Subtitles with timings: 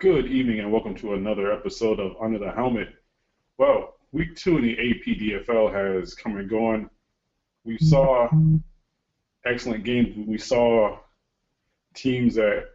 [0.00, 2.90] Good evening and welcome to another episode of Under the Helmet.
[3.56, 6.88] Well, week two in the APDFL has come and gone.
[7.64, 8.28] We saw
[9.44, 10.14] excellent games.
[10.24, 11.00] We saw
[11.94, 12.66] teams that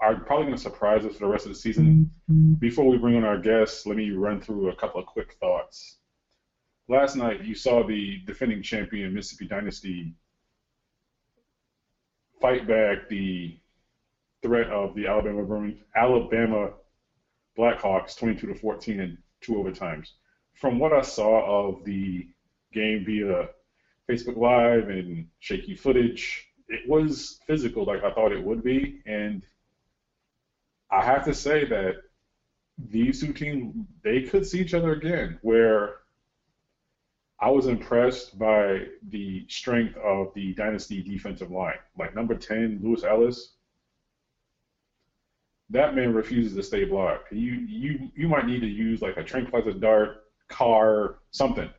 [0.00, 2.10] are probably going to surprise us for the rest of the season.
[2.58, 5.98] Before we bring on our guests, let me run through a couple of quick thoughts.
[6.88, 10.14] Last night, you saw the defending champion Mississippi Dynasty
[12.40, 13.56] fight back the
[14.42, 16.70] threat of the Alabama Alabama
[17.56, 20.08] Blackhawks 22 to 14 in two overtimes.
[20.54, 22.26] From what I saw of the
[22.72, 23.48] game via
[24.08, 29.42] Facebook Live and shaky footage, it was physical like I thought it would be, and
[30.90, 31.96] I have to say that
[32.78, 35.38] these two teams they could see each other again.
[35.42, 35.96] Where
[37.40, 43.04] I was impressed by the strength of the dynasty defensive line, like number 10 Lewis
[43.04, 43.54] Ellis
[45.72, 47.32] that man refuses to stay blocked.
[47.32, 51.70] You you you might need to use like a tranquilizer dart, car, something,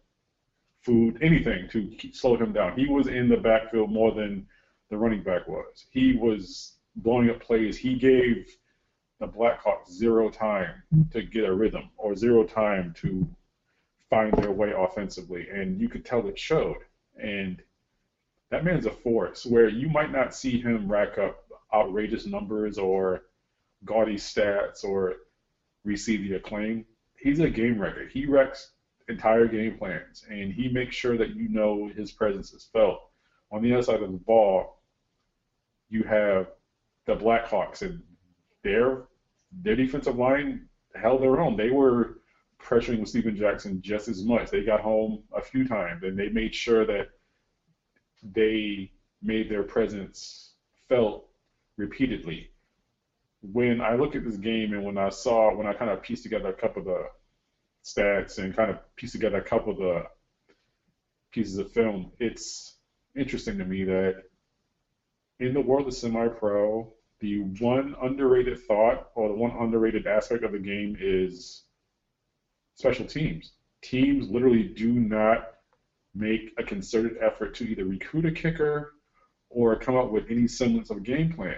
[0.81, 2.77] food, anything to slow him down.
[2.77, 4.47] He was in the backfield more than
[4.89, 5.85] the running back was.
[5.91, 7.77] He was blowing up plays.
[7.77, 8.47] He gave
[9.19, 13.27] the Blackhawks zero time to get a rhythm or zero time to
[14.09, 16.77] find their way offensively, and you could tell it showed.
[17.21, 17.61] And
[18.49, 21.43] that man's a force where you might not see him rack up
[21.73, 23.23] outrageous numbers or
[23.85, 25.15] gaudy stats or
[25.83, 26.85] receive the acclaim.
[27.17, 28.07] He's a game wrecker.
[28.07, 28.71] He wrecks
[29.09, 32.99] entire game plans, and he makes sure that you know his presence is felt.
[33.51, 34.81] On the other side of the ball,
[35.89, 36.47] you have
[37.05, 38.01] the Blackhawks, and
[38.63, 39.03] their
[39.61, 41.55] their defensive line held their own.
[41.55, 42.21] They were
[42.59, 44.49] pressuring with Steven Jackson just as much.
[44.49, 47.09] They got home a few times, and they made sure that
[48.23, 50.53] they made their presence
[50.87, 51.27] felt
[51.77, 52.52] repeatedly
[53.51, 56.23] when I look at this game and when I saw when I kind of pieced
[56.23, 57.03] together a couple of the
[57.83, 60.03] stats and kind of pieced together a couple of the
[61.31, 62.77] pieces of film, it's
[63.17, 64.13] interesting to me that
[65.39, 70.53] in the world of semi-pro, the one underrated thought or the one underrated aspect of
[70.53, 71.63] the game is
[72.75, 73.51] special teams.
[73.81, 75.39] Teams literally do not
[76.15, 78.93] make a concerted effort to either recruit a kicker
[79.49, 81.57] or come up with any semblance of a game plan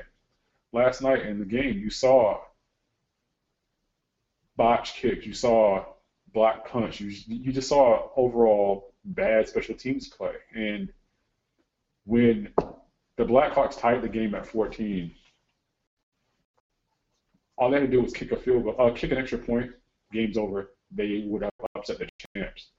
[0.74, 2.40] last night in the game, you saw
[4.58, 5.86] botch kicks, you saw
[6.34, 10.34] block punch, you you just saw overall bad special teams play.
[10.54, 10.92] And
[12.06, 12.54] when
[13.18, 15.12] the Blackhawks tied the game at 14,
[17.58, 19.72] all they had to do was kick a field goal, uh, kick an extra point,
[20.12, 20.72] game's over.
[20.92, 22.72] They would have upset the champs.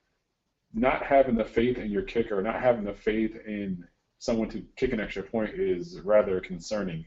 [0.74, 3.84] Not having the faith in your kicker, not having the faith in
[4.18, 7.04] someone to kick an extra point is rather concerning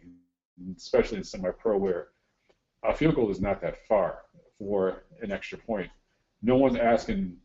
[0.75, 2.09] especially in semi-pro where
[2.83, 4.19] a field goal is not that far
[4.57, 5.89] for an extra point.
[6.41, 7.37] No one's asking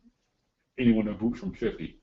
[0.79, 1.99] anyone to boot from 50.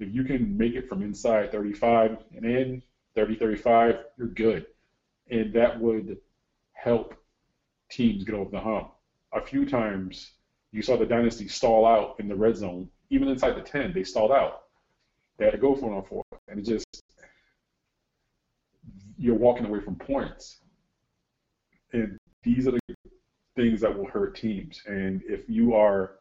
[0.00, 2.82] If you can make it from inside 35 and in
[3.14, 4.66] 30, 35, you're good.
[5.30, 6.18] And that would
[6.72, 7.14] help
[7.90, 8.90] teams get over the hump.
[9.32, 10.32] A few times
[10.72, 14.04] you saw the dynasty stall out in the red zone, even inside the 10, they
[14.04, 14.64] stalled out.
[15.38, 17.02] They had to go for it on fourth, and it just
[19.18, 20.58] you're walking away from points.
[21.92, 22.80] And these are the
[23.56, 24.82] things that will hurt teams.
[24.86, 26.18] And if you are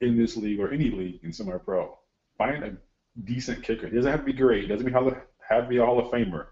[0.00, 1.96] in this league or any league in semi-pro,
[2.36, 2.76] find a
[3.24, 3.88] decent kicker.
[3.88, 4.68] He doesn't have to be great.
[4.68, 6.46] Doesn't have to have to be a Hall of Famer.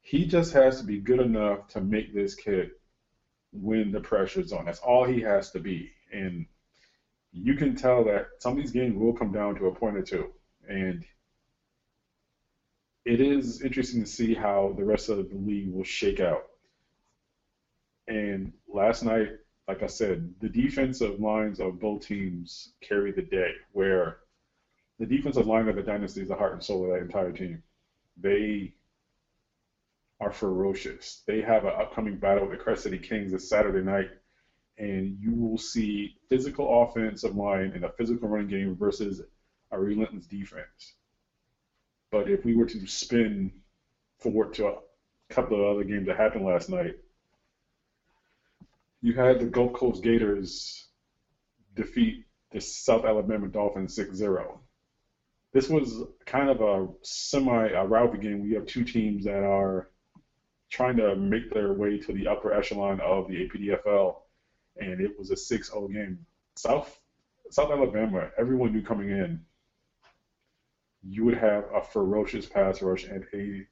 [0.00, 2.70] He just has to be good enough to make this kid
[3.52, 4.64] when the pressure's on.
[4.64, 5.92] That's all he has to be.
[6.12, 6.46] And
[7.32, 10.02] you can tell that some of these games will come down to a point or
[10.02, 10.32] two.
[10.68, 11.04] And
[13.04, 16.44] it is interesting to see how the rest of the league will shake out.
[18.08, 19.30] And last night,
[19.68, 24.18] like I said, the defensive lines of both teams carry the day, where
[24.98, 27.62] the defensive line of the dynasty is the heart and soul of that entire team.
[28.20, 28.72] They
[30.20, 31.22] are ferocious.
[31.26, 34.10] They have an upcoming battle with the Crescent City Kings this Saturday night,
[34.78, 39.22] and you will see physical offensive line and a physical running game versus
[39.72, 40.94] a relentless defense.
[42.12, 43.50] But if we were to spin
[44.18, 44.74] forward to a
[45.30, 46.94] couple of other games that happened last night,
[49.00, 50.88] you had the Gulf Coast Gators
[51.74, 54.58] defeat the South Alabama Dolphins 6-0.
[55.54, 58.42] This was kind of a semi a game.
[58.42, 59.88] We have two teams that are
[60.68, 64.16] trying to make their way to the upper echelon of the APDFL,
[64.78, 66.18] and it was a 6-0 game.
[66.56, 67.00] South
[67.50, 69.40] South Alabama, everyone knew coming in
[71.02, 73.66] you would have a ferocious pass rush and a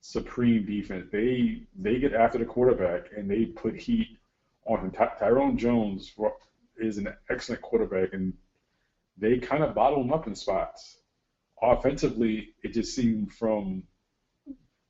[0.00, 1.08] supreme defense.
[1.10, 4.18] They they get after the quarterback and they put heat
[4.66, 4.90] on him.
[4.90, 6.14] Ty- Tyrone Jones
[6.78, 8.32] is an excellent quarterback, and
[9.16, 10.98] they kind of bottle him up in spots.
[11.62, 13.82] Offensively, it just seemed from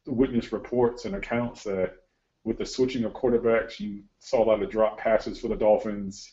[0.05, 1.95] the witness reports and accounts that
[2.45, 6.33] with the switching of quarterbacks, you saw a lot of drop passes for the Dolphins.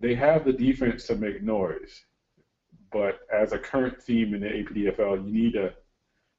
[0.00, 2.04] They have the defense to make noise,
[2.94, 5.74] but as a current theme in the APDFL, you need to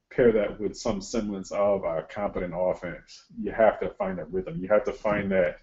[0.10, 3.26] pair that with some semblance of a competent offense.
[3.38, 4.58] You have to find that rhythm.
[4.62, 5.58] You have to find that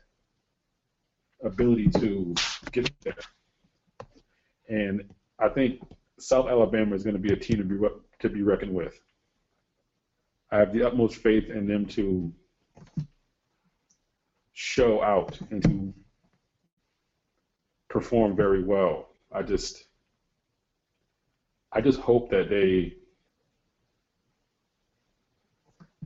[1.43, 2.35] ability to
[2.73, 3.15] get there.
[4.69, 5.09] And
[5.39, 5.81] I think
[6.19, 7.79] South Alabama is going to be a team to be
[8.21, 9.00] to be reckoned with.
[10.50, 12.31] I have the utmost faith in them to
[14.53, 15.94] show out and to
[17.89, 19.09] perform very well.
[19.33, 19.85] I just
[21.72, 22.96] I just hope that they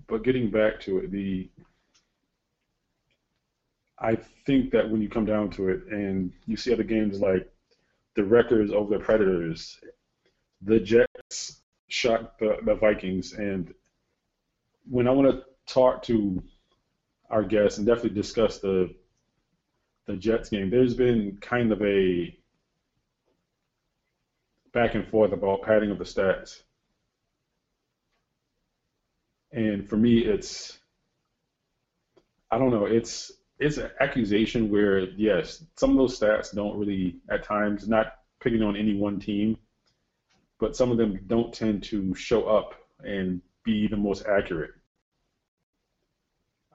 [0.07, 1.49] but getting back to it, the
[3.99, 7.51] I think that when you come down to it and you see other games like
[8.15, 9.81] the Wreckers over the Predators,
[10.63, 13.73] the Jets shocked the, the Vikings, and
[14.89, 15.43] when I want to
[15.73, 16.43] talk to
[17.31, 18.95] our guests and definitely discuss the
[20.07, 22.37] the Jets game, there's been kind of a
[24.77, 26.61] back and forth about padding of the stats.
[29.51, 30.79] And for me, it's
[32.51, 32.85] I don't know.
[32.85, 38.19] It's it's an accusation where yes, some of those stats don't really at times not
[38.43, 39.57] picking on any one team,
[40.61, 44.73] but some of them don't tend to show up and be the most accurate.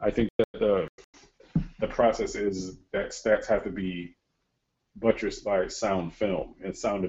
[0.01, 0.88] I think that the
[1.80, 4.15] the process is that stats have to be
[4.95, 7.06] buttressed by sound film and sound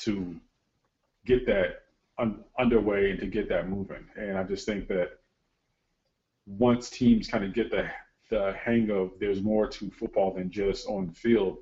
[0.00, 0.36] to
[1.26, 1.82] get that
[2.18, 4.04] un- underway and to get that moving.
[4.16, 5.18] And I just think that
[6.46, 7.88] once teams kind of get the
[8.30, 11.58] the hang of there's more to football than just on the field,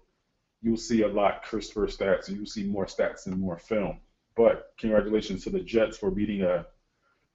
[0.61, 3.99] you'll see a lot crisper stats and you'll see more stats and more film.
[4.37, 6.67] But congratulations to the Jets for beating a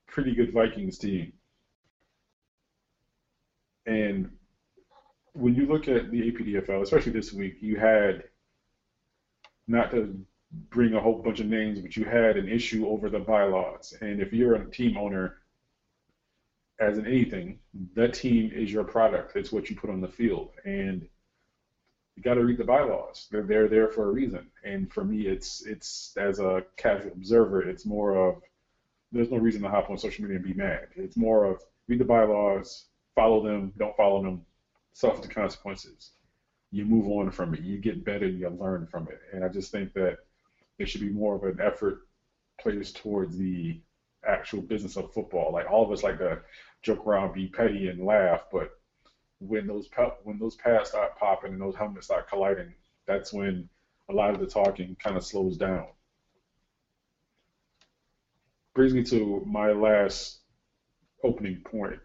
[0.07, 1.33] pretty good Vikings team.
[3.87, 4.29] And
[5.33, 8.23] when you look at the APDFL, especially this week, you had
[9.67, 10.15] not to
[10.69, 13.93] bring a whole bunch of names, but you had an issue over the bylaws.
[14.01, 15.37] And if you're a team owner,
[16.79, 17.59] as in anything,
[17.95, 19.35] that team is your product.
[19.35, 21.07] It's what you put on the field, and
[22.15, 23.27] you got to read the bylaws.
[23.31, 24.47] They're they're there for a reason.
[24.63, 28.41] And for me, it's it's as a casual observer, it's more of
[29.11, 30.87] there's no reason to hop on social media and be mad.
[30.95, 32.85] It's more of read the bylaws,
[33.15, 34.41] follow them, don't follow them,
[34.93, 36.11] suffer the consequences.
[36.71, 37.61] You move on from it.
[37.61, 38.27] You get better.
[38.27, 39.19] You learn from it.
[39.31, 40.17] And I just think that
[40.77, 42.07] there should be more of an effort
[42.59, 43.79] placed towards the
[44.25, 45.51] actual business of football.
[45.51, 46.39] Like all of us like to
[46.81, 48.71] joke around, be petty, and laugh, but
[49.39, 49.89] when those
[50.23, 52.73] when those pads start popping and those helmets start colliding,
[53.05, 53.67] that's when
[54.09, 55.87] a lot of the talking kind of slows down.
[58.73, 60.39] Brings me to my last
[61.23, 61.99] opening point.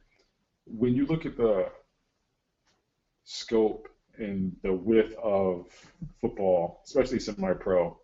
[0.66, 1.70] When you look at the
[3.24, 5.66] scope and the width of
[6.20, 7.98] football, especially semi-pro,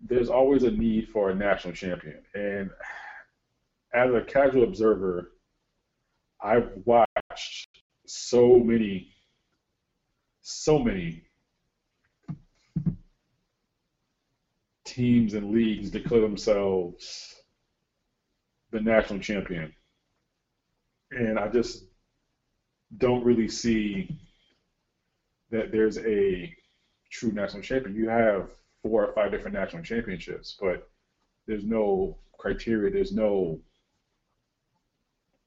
[0.00, 2.22] there's always a need for a national champion.
[2.34, 2.70] And
[3.94, 5.32] as a casual observer,
[6.42, 7.68] I've watched
[8.06, 9.14] so many,
[10.42, 11.22] so many
[14.84, 17.34] teams and leagues declare themselves
[18.70, 19.72] the national champion.
[21.10, 21.84] And I just
[22.98, 24.20] don't really see
[25.50, 26.54] that there's a
[27.10, 27.96] true national champion.
[27.96, 28.48] You have
[28.84, 30.88] four or five different national championships, but
[31.46, 33.58] there's no criteria, there's no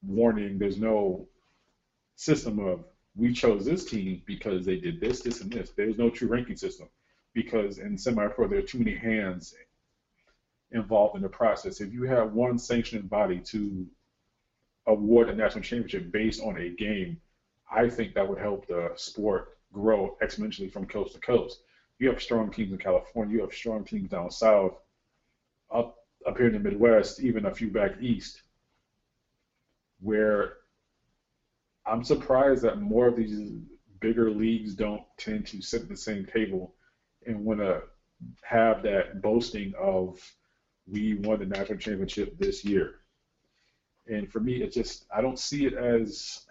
[0.01, 0.57] warning.
[0.57, 1.27] There's no
[2.15, 2.83] system of
[3.15, 5.71] we chose this team because they did this, this, and this.
[5.71, 6.87] There's no true ranking system
[7.33, 9.55] because in semi-pro there are too many hands
[10.71, 11.79] involved in the process.
[11.79, 13.85] If you have one sanctioning body to
[14.87, 17.19] award a national championship based on a game,
[17.71, 21.61] I think that would help the sport grow exponentially from coast to coast.
[21.99, 24.79] You have strong teams in California, you have strong teams down south,
[25.71, 28.41] up up here in the Midwest, even a few back east
[29.99, 30.53] where
[31.85, 33.51] I'm surprised that more of these
[33.99, 36.75] bigger leagues don't tend to sit at the same table
[37.25, 37.81] and want to
[38.43, 40.19] have that boasting of
[40.87, 42.95] we won the national championship this year.
[44.07, 46.45] And for me, it just I don't see it as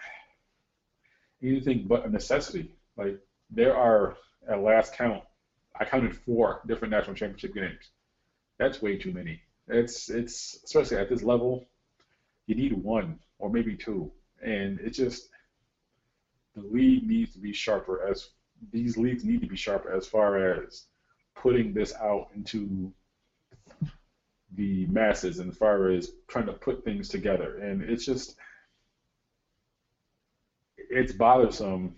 [1.42, 2.74] anything but a necessity.
[2.96, 3.18] Like
[3.50, 4.16] there are
[4.48, 5.22] at last count,
[5.80, 7.90] I counted four different national championship games.
[8.58, 9.40] That's way too many.
[9.68, 11.66] It's it's especially at this level
[12.46, 15.30] You need one or maybe two, and it just
[16.56, 18.06] the league needs to be sharper.
[18.08, 18.30] As
[18.72, 20.86] these leagues need to be sharper as far as
[21.36, 22.92] putting this out into
[24.54, 27.58] the masses, and as far as trying to put things together.
[27.58, 28.36] And it's just
[30.78, 31.96] it's bothersome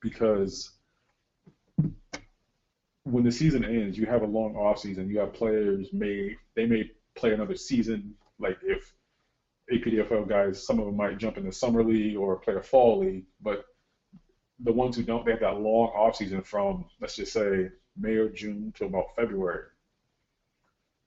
[0.00, 0.70] because
[3.10, 5.08] when the season ends, you have a long off season.
[5.08, 8.14] You have players may they may play another season.
[8.38, 8.94] Like if
[9.72, 13.00] APDFL guys, some of them might jump in the summer league or play a fall
[13.00, 13.64] league, but
[14.60, 18.14] the ones who don't, they have that long off season from let's just say May
[18.14, 19.64] or June to about February.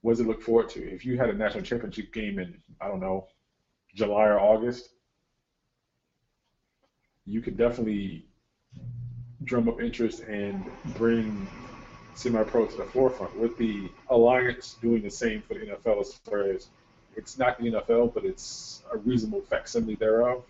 [0.01, 0.91] What does it look forward to?
[0.91, 3.27] If you had a national championship game in I don't know
[3.93, 4.89] July or August,
[7.25, 8.25] you could definitely
[9.43, 10.63] drum up interest and
[10.95, 11.47] bring
[12.15, 13.37] semi-pro to the forefront.
[13.37, 16.67] With the alliance doing the same for the NFL, as far as
[17.15, 20.43] it's not the NFL, but it's a reasonable facsimile thereof.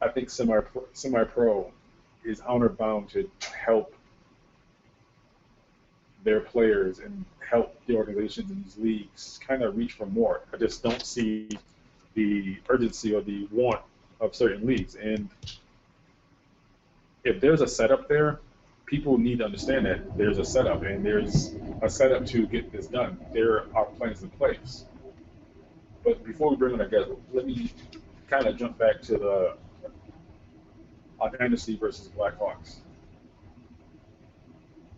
[0.00, 1.72] I think semi-pro, semi-pro
[2.24, 3.94] is honor bound to help
[6.24, 10.42] their players and help the organizations in these leagues kind of reach for more.
[10.52, 11.48] I just don't see
[12.14, 13.80] the urgency or the want
[14.20, 14.96] of certain leagues.
[14.96, 15.28] And
[17.24, 18.40] if there's a setup there,
[18.86, 22.86] people need to understand that there's a setup and there's a setup to get this
[22.86, 23.18] done.
[23.32, 24.84] There are plans in place.
[26.04, 27.72] But before we bring on our guest, let me
[28.28, 29.56] kind of jump back to the
[31.20, 32.76] uh, Dynasty versus Blackhawks.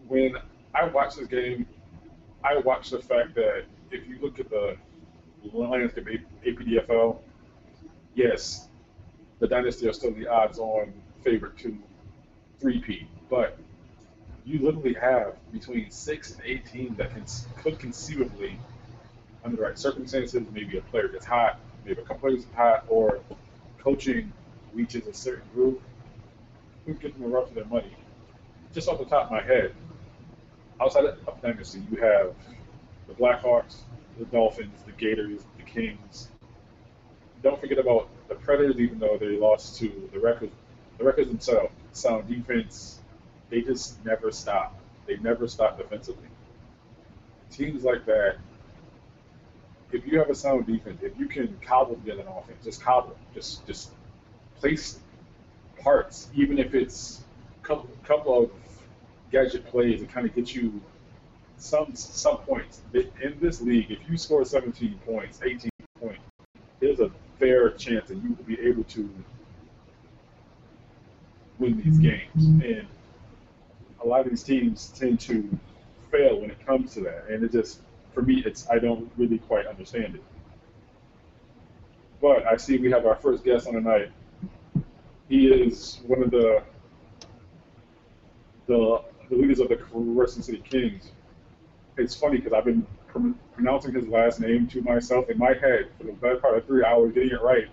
[0.07, 0.37] When
[0.75, 1.67] I watch this game,
[2.45, 4.77] I watch the fact that if you look at the
[5.53, 7.19] landscape of APDFL,
[8.15, 8.69] yes,
[9.39, 10.93] the Dynasty are still the odds-on
[11.23, 11.79] favorite to
[12.61, 13.59] three-peat, but
[14.49, 17.25] you literally have between six and eight teams that can,
[17.63, 18.59] could conceivably,
[19.45, 22.85] under the right circumstances, maybe a player gets hot, maybe a couple players get hot,
[22.89, 23.21] or
[23.79, 24.33] coaching
[24.73, 25.83] reaches a certain group,
[26.87, 27.95] who gives them a run their money.
[28.73, 29.75] Just off the top of my head,
[30.81, 32.35] outside of Dynasty, you have
[33.07, 33.81] the Blackhawks,
[34.19, 36.29] the Dolphins, the Gators, the Kings.
[37.43, 40.51] Don't forget about the Predators, even though they lost to the Wreckers.
[40.97, 42.98] The Wreckers themselves, sound defense,
[43.51, 44.79] they just never stop.
[45.07, 46.29] They never stop defensively.
[47.51, 48.37] Teams like that,
[49.91, 53.17] if you have a sound defense, if you can cobble together an offense, just cobble,
[53.35, 53.91] just just
[54.57, 54.99] place
[55.81, 57.23] parts, even if it's
[57.63, 58.51] a couple, couple of
[59.31, 60.81] gadget plays that kind of get you
[61.57, 62.83] some some points.
[62.93, 66.21] In this league, if you score 17 points, 18 points,
[66.81, 69.09] there's a fair chance that you will be able to
[71.59, 72.29] win these games.
[72.35, 72.87] And
[74.03, 75.49] a lot of these teams tend to
[76.11, 77.81] fail when it comes to that, and it just
[78.13, 80.23] for me, it's I don't really quite understand it.
[82.21, 84.11] But I see we have our first guest on tonight.
[85.29, 86.63] He is one of the
[88.67, 91.13] the, the leaders of the Crescent City Kings.
[91.97, 95.91] It's funny because I've been pr- pronouncing his last name to myself in my head
[95.97, 97.69] for the better part of three hours, getting it right.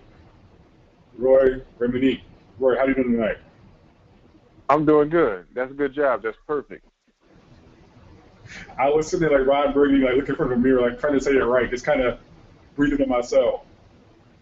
[1.18, 2.20] Roy Reimonenq.
[2.58, 3.38] Roy, how are you doing tonight?
[4.68, 5.46] I'm doing good.
[5.54, 6.22] That's a good job.
[6.22, 6.84] That's perfect.
[8.78, 11.20] I was sitting there like Ron Burgundy, like looking from the mirror, like trying to
[11.20, 12.18] say it right, just kind of
[12.76, 13.62] breathing to myself.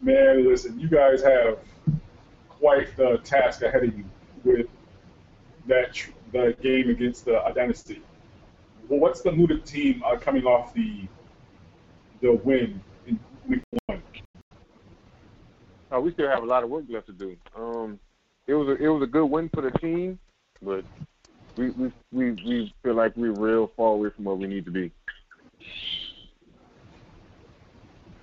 [0.03, 1.59] Man, listen, you guys have
[2.49, 4.05] quite the task ahead of you
[4.45, 4.67] with
[5.67, 5.99] that
[6.33, 8.03] the game against the Dynasty.
[8.89, 11.07] Well, what's the mood of the team uh, coming off the
[12.21, 14.03] the win in week one?
[15.91, 17.37] Oh, we still have a lot of work left to do.
[17.57, 18.01] Um,
[18.47, 20.19] it was a, it was a good win for the team,
[20.63, 20.85] but
[21.57, 24.71] we we we, we feel like we're real far away from where we need to
[24.71, 24.91] be.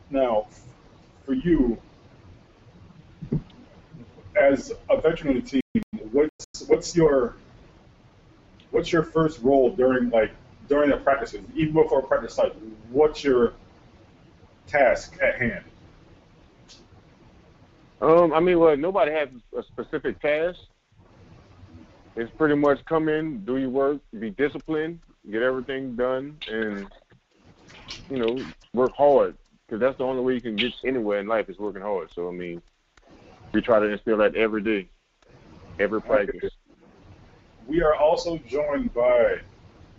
[0.10, 0.48] Now,
[1.26, 1.78] for you,
[4.36, 7.36] as a veteran of the team, what's what's your
[8.72, 10.32] what's your first role during like
[10.68, 12.56] during the practices, even before practice starts?
[12.90, 13.54] What's your
[14.68, 15.64] task at hand?
[18.02, 20.60] Um, I mean, well, nobody has a specific task.
[22.16, 26.88] It's pretty much come in, do your work, be disciplined, get everything done, and
[28.10, 28.44] you know,
[28.74, 31.82] work hard because that's the only way you can get anywhere in life is working
[31.82, 32.10] hard.
[32.14, 32.62] So I mean,
[33.54, 34.90] we try to instill that every day,
[35.80, 36.52] every practice.
[37.68, 39.40] We are also joined by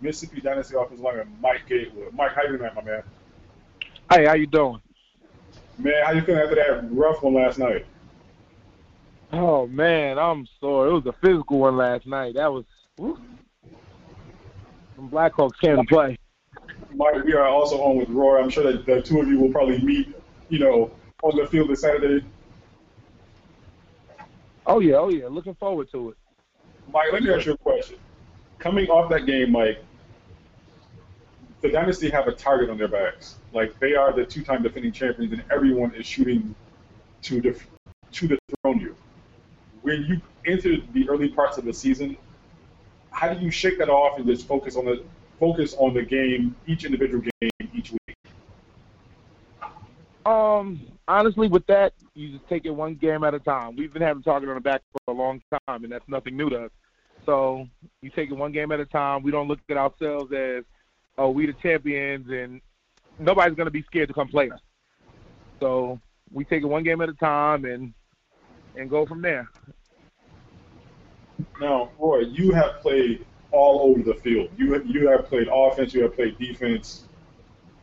[0.01, 2.13] Mississippi Dynasty offensive lineman Mike Gatewood.
[2.13, 3.03] Mike, how you doing, my man?
[4.11, 4.81] Hey, how you doing?
[5.77, 7.85] Man, how you feeling after that rough one last night?
[9.33, 10.91] Oh man, I'm sorry.
[10.91, 12.35] It was a physical one last night.
[12.35, 12.65] That was
[12.97, 13.19] whew.
[14.95, 16.19] some Blackhawks came to play.
[16.93, 18.39] Mike, we are also on with Roy.
[18.39, 20.15] I'm sure that the two of you will probably meet,
[20.49, 20.91] you know,
[21.23, 22.23] on the field this Saturday.
[24.67, 25.27] Oh yeah, oh yeah.
[25.27, 26.17] Looking forward to it.
[26.91, 27.97] Mike, let me ask you a question.
[28.59, 29.83] Coming off that game, Mike,
[31.61, 33.37] the Dynasty have a target on their backs.
[33.51, 36.53] Like they are the two-time defending champions, and everyone is shooting
[37.23, 37.67] to def-
[38.11, 38.95] to dethrone you.
[39.83, 42.17] When you enter the early parts of the season,
[43.11, 45.03] how do you shake that off and just focus on the
[45.39, 48.17] focus on the game, each individual game, each week?
[50.25, 53.75] Um, honestly, with that, you just take it one game at a time.
[53.75, 56.49] We've been having target on the back for a long time, and that's nothing new
[56.49, 56.71] to us.
[57.25, 57.67] So
[58.01, 59.21] you take it one game at a time.
[59.21, 60.63] We don't look at ourselves as,
[61.17, 62.61] oh, we the champions, and
[63.19, 64.59] nobody's gonna be scared to come play us.
[65.59, 65.99] So
[66.31, 67.93] we take it one game at a time and
[68.75, 69.49] and go from there.
[71.59, 74.49] Now, Roy, you have played all over the field.
[74.57, 75.93] You have, you have played offense.
[75.93, 77.05] You have played defense.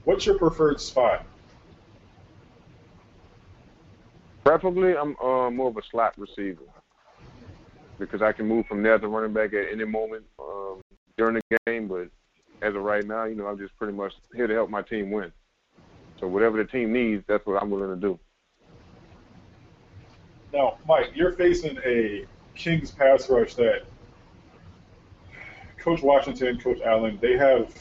[0.04, 1.24] What's your preferred spot?
[4.44, 6.62] Preferably, I'm uh, more of a slot receiver
[7.98, 10.80] because I can move from there to running back at any moment um,
[11.16, 11.86] during the game.
[11.86, 12.08] But
[12.62, 15.10] as of right now, you know, I'm just pretty much here to help my team
[15.10, 15.30] win.
[16.18, 18.18] So whatever the team needs, that's what I'm willing to do.
[20.52, 23.82] Now, Mike, you're facing a Kings pass rush that
[25.78, 27.72] Coach Washington, Coach Allen, they have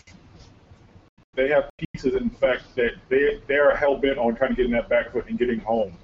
[1.35, 4.65] they have pieces in fact that they they are hell bent on trying to get
[4.65, 5.97] in that back foot and getting home.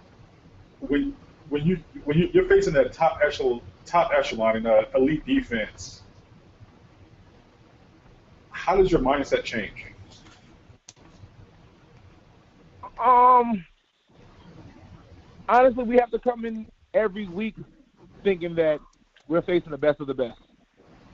[0.80, 1.16] When
[1.50, 6.02] when you when you, you're facing that top echelon top echelon in a elite defense,
[8.50, 9.86] how does your mindset change?
[13.00, 13.66] Um,
[15.48, 17.56] honestly, we have to come in every week
[18.24, 18.80] thinking that
[19.28, 20.40] we're facing the best of the best.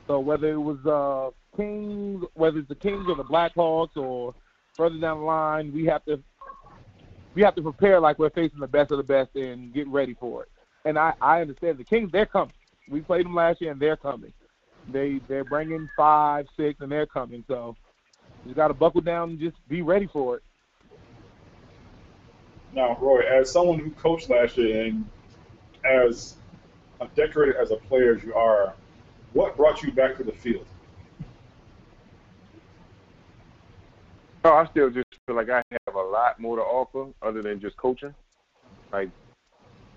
[0.08, 4.34] So whether it was uh, Kings, whether it's the Kings or the Blackhawks or
[4.76, 6.22] further down the line, we have to
[7.34, 10.14] we have to prepare like we're facing the best of the best and get ready
[10.20, 10.50] for it.
[10.84, 12.54] And I, I understand the Kings, they're coming.
[12.90, 14.34] We played them last year and they're coming.
[14.92, 17.46] They they're bringing five, six, and they're coming.
[17.48, 17.76] So
[18.46, 20.44] you got to buckle down and just be ready for it.
[22.74, 25.06] Now, Roy, as someone who coached last year and
[25.84, 26.36] as
[27.16, 28.74] decorated as a player as you are,
[29.34, 30.66] what brought you back to the field?
[34.44, 37.60] Oh, I still just feel like I have a lot more to offer other than
[37.60, 38.14] just coaching.
[38.92, 39.10] Like,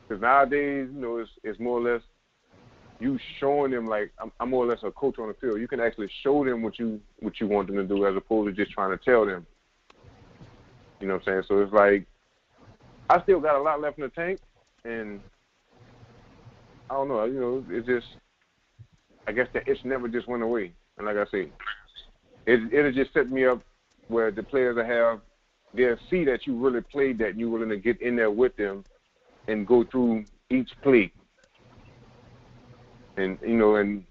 [0.06, 2.02] because nowadays, you know, it's it's more or less
[3.00, 5.60] you showing them like I'm, I'm more or less a coach on the field.
[5.60, 8.54] You can actually show them what you what you want them to do as opposed
[8.54, 9.46] to just trying to tell them.
[11.00, 11.44] You know what I'm saying?
[11.48, 12.06] So it's like
[13.08, 14.40] I still got a lot left in the tank,
[14.84, 15.20] and
[16.90, 17.24] I don't know.
[17.24, 18.06] You know, it's just
[19.26, 20.72] I guess the itch never just went away.
[20.96, 21.50] And like I say,
[22.46, 23.62] it it'll just set me up
[24.08, 25.20] where the players will have
[25.74, 28.56] they'll see that you really played that and you're willing to get in there with
[28.56, 28.84] them
[29.48, 31.12] and go through each play.
[33.16, 34.04] And you know, and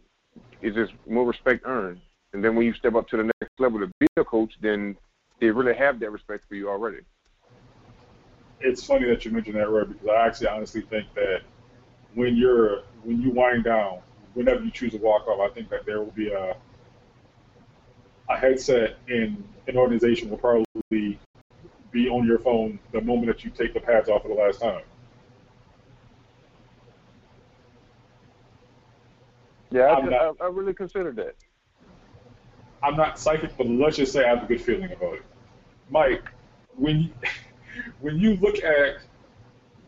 [0.61, 2.01] it's just more respect earned.
[2.33, 4.95] And then when you step up to the next level to be a coach, then
[5.39, 6.99] they really have that respect for you already.
[8.63, 11.41] It's funny that you mentioned that, Roy, because I actually honestly think that
[12.15, 13.99] when you're when you wind down,
[14.33, 16.55] whenever you choose to walk off, I think that there will be a
[18.29, 21.19] a headset in an organization will probably
[21.91, 24.61] be on your phone the moment that you take the pads off for the last
[24.61, 24.81] time.
[29.71, 31.35] Yeah, I, not- I, I really considered that.
[32.81, 35.23] I'm not psychic, but let's just say I have a good feeling about it.
[35.89, 36.29] Mike,
[36.75, 37.09] when you,
[37.99, 38.97] when you look at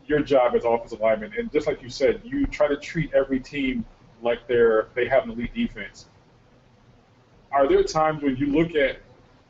[0.06, 3.40] your job as offensive lineman, and just like you said, you try to treat every
[3.40, 3.84] team
[4.22, 6.06] like they're they have an elite defense.
[7.52, 8.98] Are there times when you look at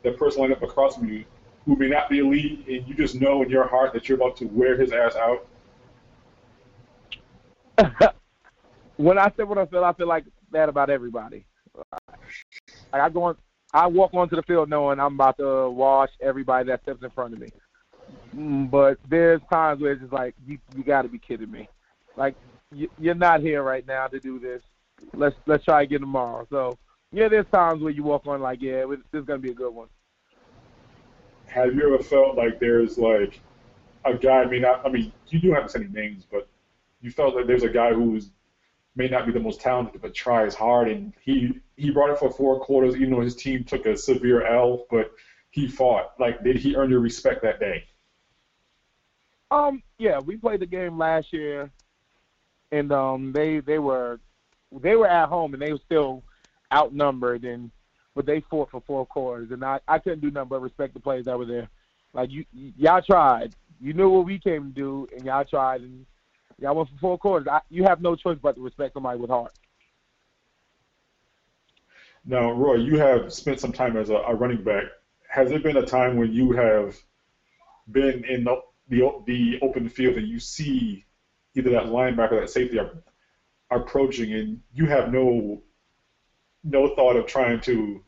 [0.03, 1.25] the person lined up across from you
[1.65, 4.37] who may not be elite, and you just know in your heart that you're about
[4.37, 5.47] to wear his ass out?
[8.97, 11.45] when I say what I feel, I feel like that about everybody.
[11.91, 13.37] Like I go on,
[13.73, 17.33] I walk onto the field knowing I'm about to wash everybody that steps in front
[17.33, 17.49] of me.
[18.33, 21.67] But there's times where it's just like you, you got to be kidding me.
[22.15, 22.35] Like
[22.71, 24.61] you, you're not here right now to do this.
[25.13, 26.47] Let's let's try again tomorrow.
[26.49, 26.77] So
[27.11, 29.73] yeah, there's times where you walk on like yeah, this is gonna be a good
[29.73, 29.87] one.
[31.45, 33.39] Have you ever felt like there's like
[34.05, 34.41] a guy?
[34.41, 36.49] I mean, I, I mean, you do have to say any names, but
[37.01, 38.31] you felt like there's a guy who's
[38.95, 42.31] may not be the most talented, but tries hard, and he he brought it for
[42.31, 45.11] four quarters, even though his team took a severe L, but
[45.51, 46.13] he fought.
[46.19, 47.85] Like, did he earn your respect that day?
[49.49, 51.71] Um, yeah, we played the game last year,
[52.71, 54.19] and um, they they were
[54.71, 56.23] they were at home and they were still
[56.73, 57.71] outnumbered, and
[58.15, 60.99] but they fought for four quarters, and I I couldn't do nothing but respect the
[60.99, 61.69] players that were there.
[62.13, 63.55] Like you, y'all tried.
[63.79, 66.05] You knew what we came to do, and y'all tried, and
[66.59, 67.47] y'all went for four quarters.
[67.47, 69.53] I, you have no choice but to respect somebody with heart.
[72.25, 74.83] Now, Roy, you have spent some time as a, a running back.
[75.29, 76.97] Has there been a time when you have
[77.91, 81.05] been in the, the, the open field and you see
[81.55, 82.91] either that linebacker or that safety are,
[83.69, 85.61] are approaching, and you have no
[86.63, 88.03] no thought of trying to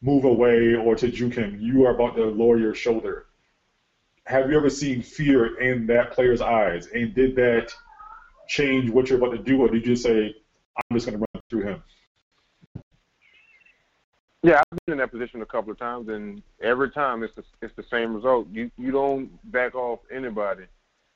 [0.00, 1.58] move away or to juke him.
[1.60, 3.26] You are about to lower your shoulder.
[4.24, 6.88] Have you ever seen fear in that player's eyes?
[6.88, 7.72] And did that
[8.48, 10.34] change what you're about to do, or did you just say,
[10.76, 11.82] I'm just going to run through him?
[14.44, 17.44] Yeah, I've been in that position a couple of times, and every time it's the,
[17.60, 18.48] it's the same result.
[18.50, 20.64] You you don't back off anybody,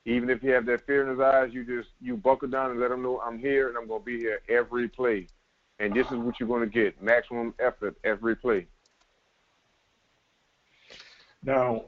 [0.04, 1.52] even if you have that fear in his eyes.
[1.52, 4.18] You just you buckle down and let him know I'm here and I'm to be
[4.18, 5.26] here every play,
[5.80, 8.68] and this is what you're to get: maximum effort every play.
[11.42, 11.86] Now,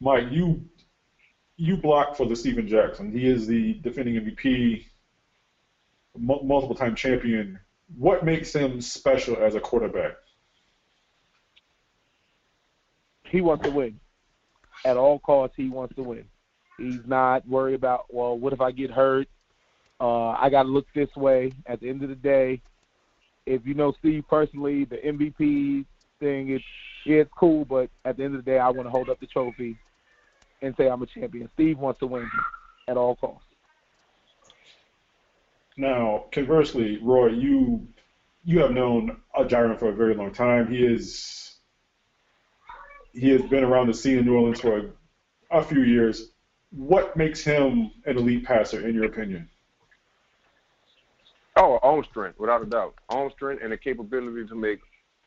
[0.00, 0.62] Mike, you
[1.56, 3.10] you block for the Steven Jackson.
[3.10, 4.86] He is the defending MVP,
[6.16, 7.58] multiple time champion
[7.96, 10.16] what makes him special as a quarterback?
[13.24, 13.98] He wants to win.
[14.84, 16.24] At all costs, he wants to win.
[16.78, 19.28] He's not worried about, well, what if I get hurt?
[20.00, 21.52] Uh, I got to look this way.
[21.66, 22.60] At the end of the day,
[23.46, 25.84] if you know Steve personally, the MVP
[26.20, 26.64] thing, it's,
[27.06, 29.26] it's cool, but at the end of the day, I want to hold up the
[29.26, 29.76] trophy
[30.62, 31.48] and say I'm a champion.
[31.54, 32.28] Steve wants to win
[32.88, 33.43] at all costs.
[35.76, 37.88] Now, conversely, Roy, you
[38.44, 40.68] you have known Jyron for a very long time.
[40.70, 41.58] He is
[43.12, 46.30] he has been around the scene in New Orleans for a, a few years.
[46.70, 49.48] What makes him an elite passer, in your opinion?
[51.56, 52.94] Oh, arm strength, without a doubt.
[53.08, 54.80] Arm strength and the capability to make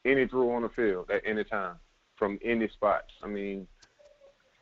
[0.03, 1.75] any throw on the field at any time
[2.17, 3.03] from any spot.
[3.23, 3.65] I mean,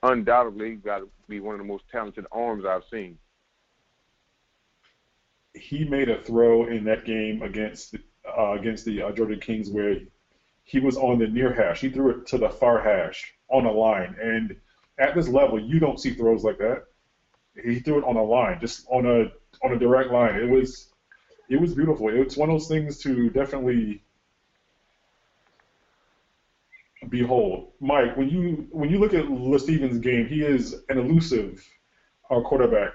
[0.03, 3.17] undoubtedly, you got to be one of the most talented arms I've seen
[5.55, 7.95] he made a throw in that game against
[8.37, 9.97] uh, against the uh, Georgia Kings where
[10.63, 11.81] he was on the near hash.
[11.81, 14.55] He threw it to the far hash on a line, and
[14.97, 16.83] at this level, you don't see throws like that.
[17.63, 19.31] He threw it on a line, just on a
[19.65, 20.35] on a direct line.
[20.35, 20.89] It was
[21.49, 22.09] it was beautiful.
[22.09, 24.01] It's one of those things to definitely
[27.09, 27.71] behold.
[27.79, 29.25] Mike, when you when you look at
[29.61, 31.65] Stevens' game, he is an elusive
[32.29, 32.91] uh, quarterback.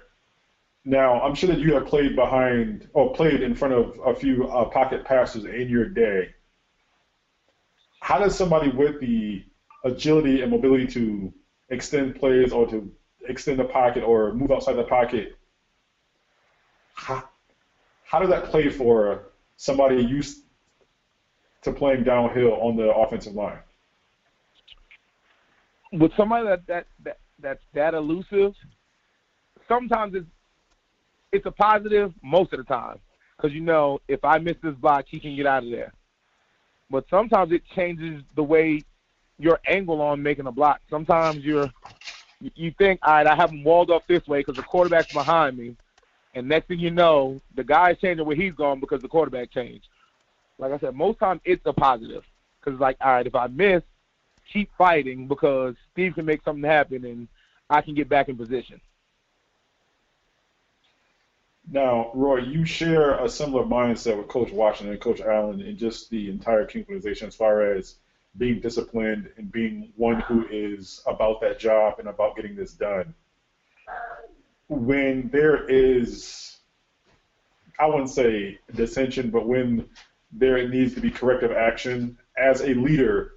[0.84, 4.48] Now, I'm sure that you have played behind or played in front of a few
[4.48, 6.34] uh, pocket passers in your day.
[8.00, 9.44] How does somebody with the
[9.84, 11.32] agility and mobility to
[11.70, 12.90] extend plays or to
[13.28, 15.36] extend the pocket or move outside the pocket,
[16.94, 17.28] how,
[18.04, 20.44] how does that play for somebody used
[21.62, 23.58] to playing downhill on the offensive line?
[25.92, 28.52] With somebody that, that, that that's that elusive,
[29.66, 30.26] sometimes it's
[31.32, 32.98] it's a positive most of the time
[33.36, 35.92] because you know if I miss this block, he can get out of there.
[36.90, 38.82] But sometimes it changes the way
[39.38, 40.80] your angle on making a block.
[40.90, 41.70] Sometimes you're
[42.54, 45.58] you think, all right, I have him walled off this way because the quarterback's behind
[45.58, 45.76] me,
[46.34, 49.88] and next thing you know, the guy's changing where he's going because the quarterback changed.
[50.58, 52.24] Like I said, most times it's a positive
[52.62, 53.82] because like, all right, if I miss,
[54.52, 57.28] keep fighting because Steve can make something happen and
[57.68, 58.80] I can get back in position.
[61.68, 66.10] Now, Roy, you share a similar mindset with Coach Washington and Coach Allen and just
[66.10, 67.96] the entire King organization as far as
[68.36, 73.14] being disciplined and being one who is about that job and about getting this done.
[74.68, 76.58] When there is,
[77.78, 79.88] I wouldn't say dissension, but when
[80.32, 83.32] there needs to be corrective action, as a leader,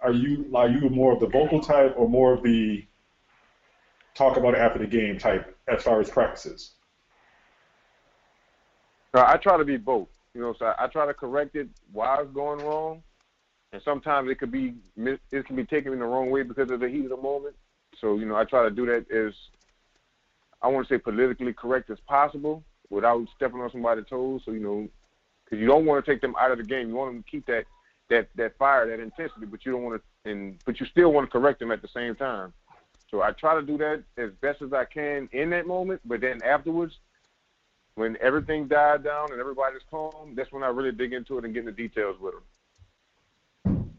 [0.00, 2.84] are you are you more of the vocal type or more of the
[4.14, 6.72] talk about it after the game type as far as practices?
[9.24, 10.08] I try to be both.
[10.34, 13.02] You know, so I, I try to correct it while it's going wrong,
[13.72, 16.80] and sometimes it could be it can be taken in the wrong way because of
[16.80, 17.54] the heat of the moment.
[18.00, 19.32] So you know, I try to do that as
[20.62, 24.42] I want to say politically correct as possible without stepping on somebody's toes.
[24.44, 24.88] So you know,
[25.44, 26.88] because you don't want to take them out of the game.
[26.88, 27.64] You want them to keep that
[28.10, 31.26] that that fire, that intensity, but you don't want to, and but you still want
[31.26, 32.52] to correct them at the same time.
[33.10, 36.20] So I try to do that as best as I can in that moment, but
[36.20, 36.98] then afterwards,
[37.96, 41.52] when everything died down and everybody's calm, that's when I really dig into it and
[41.52, 43.90] get the details with them.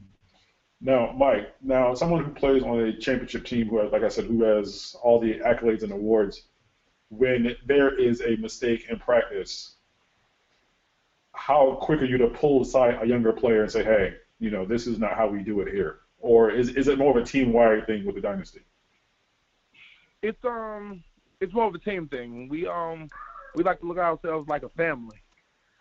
[0.80, 4.26] Now, Mike, now someone who plays on a championship team who has, like I said,
[4.26, 6.44] who has all the accolades and awards,
[7.10, 9.76] when there is a mistake in practice,
[11.34, 14.66] how quick are you to pull aside a younger player and say, hey, you know,
[14.66, 17.26] this is not how we do it here, or is is it more of a
[17.26, 18.62] team wide thing with the dynasty?
[20.22, 21.04] It's um,
[21.42, 22.48] it's more of a team thing.
[22.50, 23.10] We um,
[23.58, 25.18] we like to look at ourselves like a family,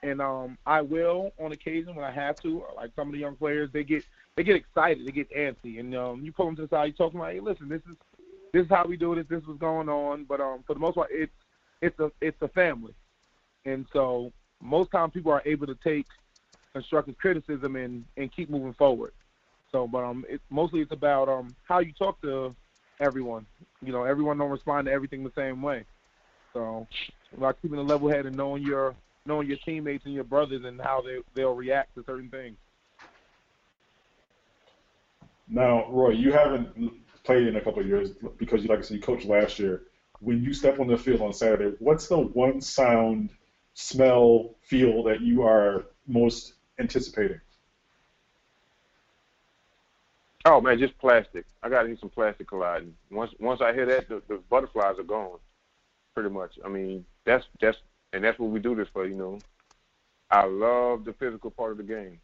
[0.03, 2.65] and um, I will on occasion when I have to.
[2.75, 4.03] Like some of the young players, they get
[4.35, 6.93] they get excited, they get antsy, and um, you pull them to the side, you
[6.95, 7.97] talk them hey, listen, this is
[8.55, 10.25] this is how we do this, This is what's going on.
[10.25, 11.33] But um, for the most part, it's
[11.83, 12.95] it's a it's a family,
[13.67, 16.07] and so most times people are able to take
[16.73, 19.13] constructive criticism and and keep moving forward.
[19.71, 22.57] So, but um, it, mostly it's about um how you talk to
[23.01, 23.45] everyone.
[23.83, 25.85] You know, everyone don't respond to everything the same way.
[26.57, 26.87] So,
[27.37, 28.95] about keeping a level head and knowing your
[29.27, 32.57] knowing your teammates and your brothers and how they they'll react to certain things.
[35.49, 38.97] Now, Roy, you haven't played in a couple of years because, you like I said,
[38.97, 39.83] you coached last year.
[40.21, 43.29] When you step on the field on Saturday, what's the one sound,
[43.75, 47.41] smell, feel that you are most anticipating?
[50.47, 51.45] Oh man, just plastic.
[51.63, 52.95] I gotta hear some plastic colliding.
[53.11, 55.39] Once once I hear that, the, the butterflies are gone,
[56.17, 56.59] pretty much.
[56.65, 57.77] I mean, that's that's
[58.13, 59.07] and that's what we do this for.
[59.07, 59.39] You know,
[60.31, 62.19] I love the physical part of the game.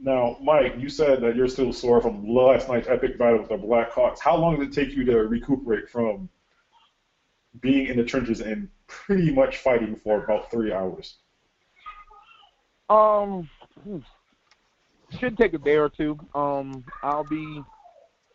[0.00, 3.56] Now, Mike, you said that you're still sore from last night's epic battle with the
[3.56, 4.20] Blackhawks.
[4.20, 6.28] How long did it take you to recuperate from
[7.60, 11.16] being in the trenches and pretty much fighting for about three hours?
[12.88, 13.50] Um,
[15.18, 16.18] should take a day or two.
[16.34, 17.62] Um, I'll be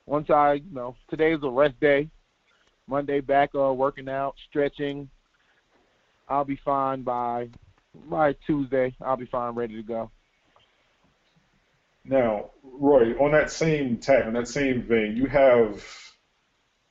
[0.06, 2.10] once I, you know, today is a rest day.
[2.88, 5.10] Monday back uh working out, stretching.
[6.28, 7.50] I'll be fine by
[7.94, 8.96] by Tuesday.
[9.02, 10.12] I'll be fine, ready to go.
[12.06, 15.86] Now, Roy, on that same tack, on that same vein, you have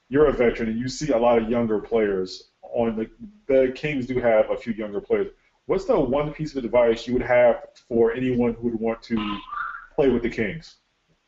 [0.09, 2.50] you're a veteran and you see a lot of younger players.
[2.62, 3.11] On the
[3.46, 5.28] the Kings do have a few younger players.
[5.66, 9.38] What's the one piece of advice you would have for anyone who would want to
[9.94, 10.76] play with the Kings?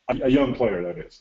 [0.09, 1.21] A, a young player, that is.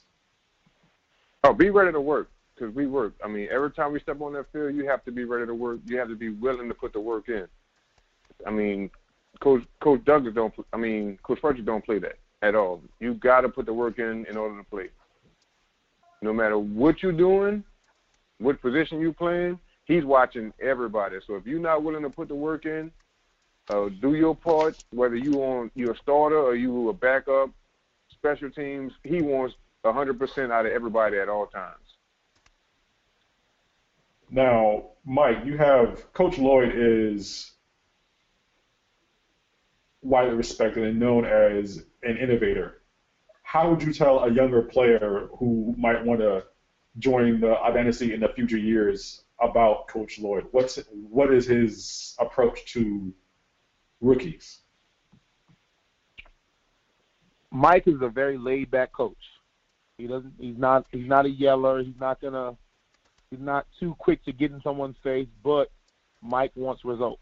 [1.43, 3.13] Oh, be ready to work because we work.
[3.23, 5.53] I mean, every time we step on that field, you have to be ready to
[5.53, 5.79] work.
[5.85, 7.47] You have to be willing to put the work in.
[8.45, 8.89] I mean,
[9.39, 10.53] Coach Coach Douglas don't.
[10.71, 12.81] I mean, Coach Frederick don't play that at all.
[12.99, 14.89] You got to put the work in in order to play.
[16.21, 17.63] No matter what you're doing,
[18.37, 21.17] what position you playing, he's watching everybody.
[21.25, 22.91] So if you're not willing to put the work in,
[23.69, 24.83] uh, do your part.
[24.91, 27.49] Whether you on you're a starter or you a backup,
[28.11, 31.82] special teams, he wants 100% out of everybody at all times.
[34.29, 37.51] Now, Mike, you have Coach Lloyd is
[40.01, 42.81] widely respected and known as an innovator.
[43.43, 46.43] How would you tell a younger player who might want to
[46.99, 50.47] join the dynasty in the future years about Coach Lloyd?
[50.51, 53.13] What's what is his approach to
[54.01, 54.59] rookies?
[57.51, 59.15] Mike is a very laid back coach.
[59.97, 62.57] He doesn't he's not he's not a yeller, he's not gonna
[63.33, 65.71] he's not too quick to get in someone's face, but
[66.21, 67.21] Mike wants results.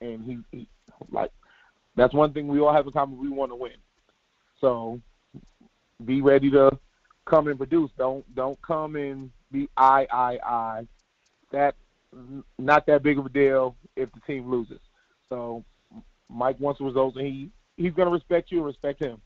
[0.00, 0.68] And he, he
[1.10, 1.30] like
[1.94, 3.18] that's one thing we all have in common.
[3.18, 3.72] We want to win.
[4.60, 5.00] So
[6.04, 6.70] be ready to
[7.26, 7.90] come and produce.
[7.96, 10.88] Don't don't come and be I I I.
[11.52, 11.74] That
[12.58, 14.80] not that big of a deal if the team loses.
[15.28, 15.64] So
[16.28, 19.20] Mike wants results, and he he's going to respect you and respect him.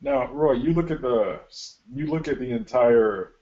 [0.00, 1.40] Now, Roy, you look at the
[1.92, 3.32] you look at the entire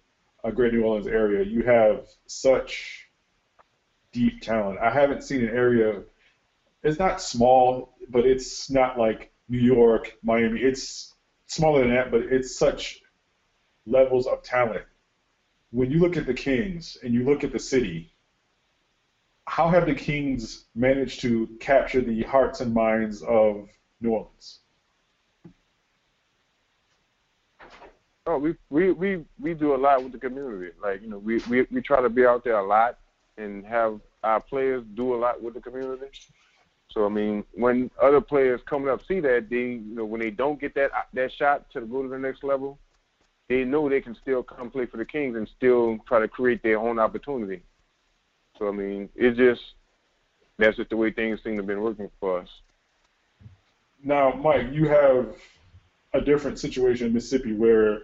[0.45, 1.45] uh, Great New Orleans area.
[1.45, 3.09] You have such
[4.13, 4.79] deep talent.
[4.81, 6.03] I haven't seen an area
[6.83, 10.61] it's not small, but it's not like New York, Miami.
[10.61, 11.15] It's
[11.47, 13.03] smaller than that, but it's such
[13.87, 14.85] levels of talent.
[15.71, 18.15] When you look at the Kings and you look at the city,
[19.47, 23.69] how have the Kings managed to capture the hearts and minds of
[24.01, 24.61] New Orleans?
[28.29, 30.73] Oh, we we we we do a lot with the community.
[30.83, 32.99] Like you know, we we we try to be out there a lot
[33.39, 36.09] and have our players do a lot with the community.
[36.91, 40.29] So I mean, when other players coming up see that, they you know when they
[40.29, 42.79] don't get that uh, that shot to go to the next level,
[43.49, 46.63] they know they can still come play for the Kings and still try to create
[46.63, 47.63] their own opportunity.
[48.59, 49.63] So I mean, it's just
[50.59, 52.49] that's just the way things seem to have been working for us.
[54.05, 55.35] Now, Mike, you have
[56.13, 58.03] a different situation in Mississippi where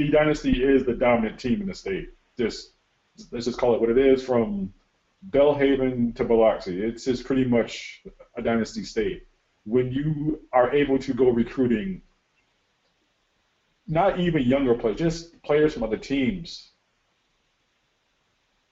[0.00, 2.08] the dynasty is the dominant team in the state.
[2.38, 2.72] Just
[3.30, 4.72] let's just call it what it is from
[5.28, 6.82] Belhaven to Biloxi.
[6.82, 8.02] It's just pretty much
[8.34, 9.26] a dynasty state.
[9.66, 12.00] When you are able to go recruiting,
[13.86, 16.70] not even younger players, just players from other teams,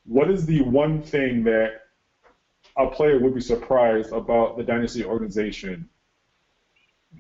[0.07, 1.83] what is the one thing that
[2.79, 5.91] a player would be surprised about the Dynasty organization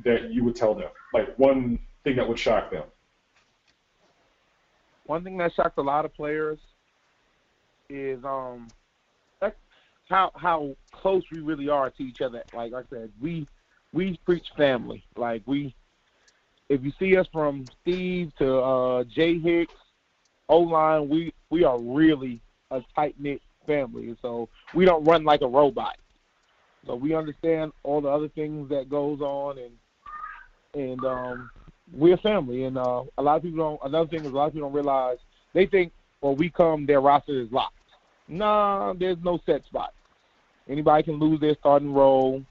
[0.03, 0.88] that you would tell them?
[1.12, 2.85] Like one thing that would shock them?
[5.09, 6.59] One thing that shocks a lot of players
[7.88, 8.71] is um
[10.09, 12.42] how how close we really are to each other.
[12.55, 13.47] Like I said, we
[13.94, 15.03] we preach family.
[15.16, 15.75] Like we
[16.68, 19.73] if you see us from Steve to uh Jay Hicks,
[20.51, 24.14] O line, we we are really a tight knit family.
[24.21, 25.97] So we don't run like a robot.
[26.87, 29.73] So we understand all the other things that goes on and
[30.75, 31.51] and um
[31.92, 34.53] we're family and uh a lot of people don't another thing is a lot of
[34.53, 35.18] people don't realize
[35.55, 37.74] they think well we come their roster is locked.
[38.29, 39.94] Nah, there's no set spot.
[40.68, 42.42] Anybody can lose their starting role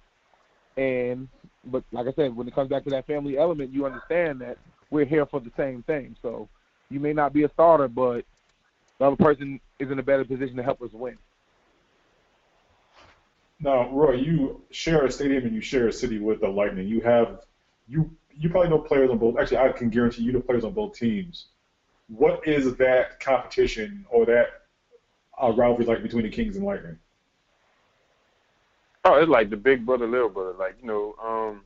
[0.75, 1.27] and
[1.65, 4.57] but like I said, when it comes back to that family element, you understand that
[4.89, 6.15] we're here for the same thing.
[6.21, 6.47] So
[6.89, 8.23] you may not be a starter, but
[8.99, 11.17] the other person is in a better position to help us win.
[13.59, 16.87] Now, Roy, you share a stadium and you share a city with the Lightning.
[16.87, 17.39] You have
[17.87, 19.37] you you probably know players on both.
[19.37, 21.47] Actually, I can guarantee you know players on both teams.
[22.07, 24.47] What is that competition or that
[25.41, 26.97] uh, rivalry like between the Kings and Lightning?
[29.03, 30.53] Oh, it's like the big brother, little brother.
[30.53, 31.61] Like you know, um,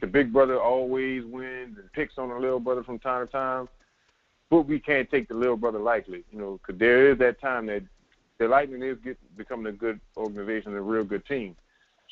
[0.00, 3.68] the big brother always wins and picks on the little brother from time to time.
[4.50, 7.66] But we can't take the little brother lightly, you know, because there is that time
[7.66, 7.82] that
[8.38, 11.56] the Lightning is get, becoming a good organization, a real good team.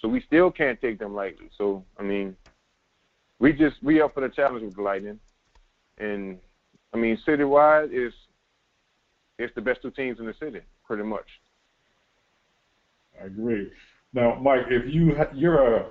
[0.00, 1.50] So we still can't take them lightly.
[1.56, 2.36] So I mean,
[3.42, 5.18] we just we up for the challenge with the Lightning,
[5.98, 6.38] and
[6.94, 8.14] I mean citywide is
[9.37, 11.26] it's the best two teams in the city, pretty much.
[13.20, 13.72] I agree.
[14.12, 15.87] Now, Mike, if you ha- you're a,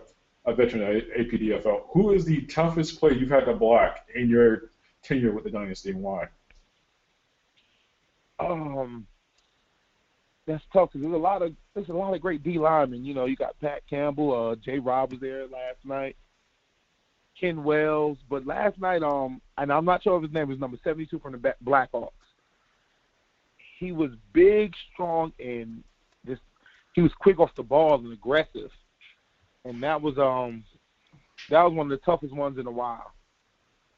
[0.46, 4.72] a veteran at APDFL, who is the toughest player you've had to block in your
[5.04, 6.28] tenure with the Dynasty, and why?
[8.40, 9.06] Um,
[10.48, 13.04] that's tough because there's a lot of there's a lot of great D linemen.
[13.04, 16.16] You know, you got Pat Campbell, uh, Jay Rob was there last night,
[17.42, 20.78] Ken Wells, but last night, um, and I'm not sure if his name was number
[20.84, 22.12] 72 from the Blackhawks.
[23.80, 25.84] He was big, strong, and
[26.28, 26.44] just
[26.94, 28.70] he was quick off the ball and aggressive,
[29.66, 30.64] and that was um
[31.50, 33.12] that was one of the toughest ones in a while.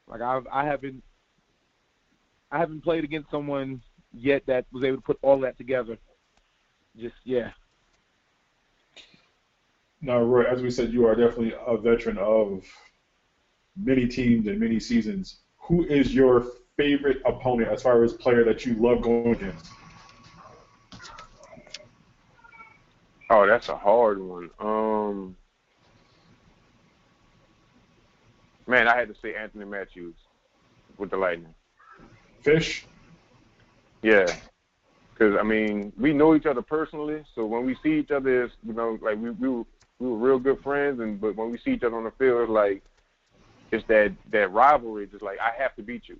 [0.08, 1.02] Like I I haven't
[2.50, 3.82] I haven't played against someone
[4.14, 5.98] yet that was able to put all that together.
[6.98, 7.50] Just yeah.
[10.00, 12.64] Now, Roy, as we said, you are definitely a veteran of
[13.76, 15.38] many teams and many seasons.
[15.58, 19.70] Who is your favorite opponent as far as player that you love going against?
[23.30, 24.50] Oh, that's a hard one.
[24.60, 25.36] Um,
[28.66, 30.14] man, I had to say Anthony Matthews
[30.98, 31.54] with the Lightning.
[32.42, 32.86] Fish.
[34.02, 34.26] Yeah,
[35.12, 38.54] because I mean, we know each other personally, so when we see each other, it's,
[38.66, 39.64] you know, like we we were,
[39.98, 42.42] we were real good friends, and but when we see each other on the field,
[42.42, 42.82] it's like
[43.70, 45.06] it's that that rivalry.
[45.06, 46.18] Just like I have to beat you.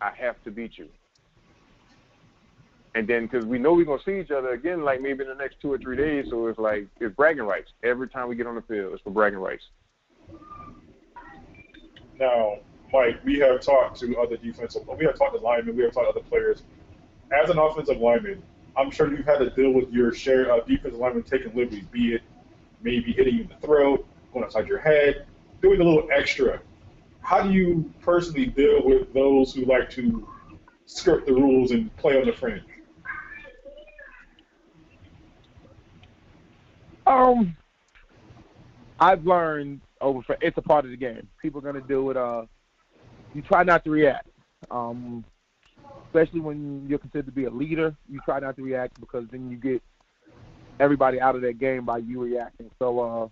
[0.00, 0.88] I have to beat you.
[2.94, 5.34] And then because we know we're gonna see each other again, like maybe in the
[5.34, 8.46] next two or three days, so it's like it's bragging rights every time we get
[8.46, 8.92] on the field.
[8.92, 9.64] It's for bragging rights.
[12.20, 12.58] Now,
[12.92, 16.06] Mike, we have talked to other defensive, we have talked to linemen, we have talked
[16.06, 16.62] to other players.
[17.32, 18.40] As an offensive lineman,
[18.76, 22.14] I'm sure you've had to deal with your share of defensive linemen taking liberties, be
[22.14, 22.22] it
[22.82, 25.26] maybe hitting you in the throat, going outside your head,
[25.64, 26.60] doing a little extra.
[27.22, 30.28] How do you personally deal with those who like to
[30.84, 32.62] skirt the rules and play on the fringe?
[37.06, 37.56] Um,
[39.00, 40.36] I've learned over.
[40.42, 41.26] It's a part of the game.
[41.40, 42.16] People are gonna do it.
[42.16, 42.44] Uh,
[43.34, 44.28] you try not to react.
[44.70, 45.24] Um,
[46.06, 49.50] especially when you're considered to be a leader, you try not to react because then
[49.50, 49.82] you get
[50.78, 52.70] everybody out of that game by you reacting.
[52.78, 53.28] So, uh,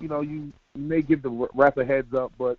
[0.00, 2.58] you know, you, you may give the ref a heads up, but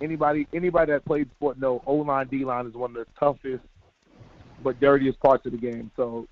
[0.00, 3.64] anybody anybody that played sport know O line D line is one of the toughest
[4.62, 5.90] but dirtiest parts of the game.
[5.96, 6.26] So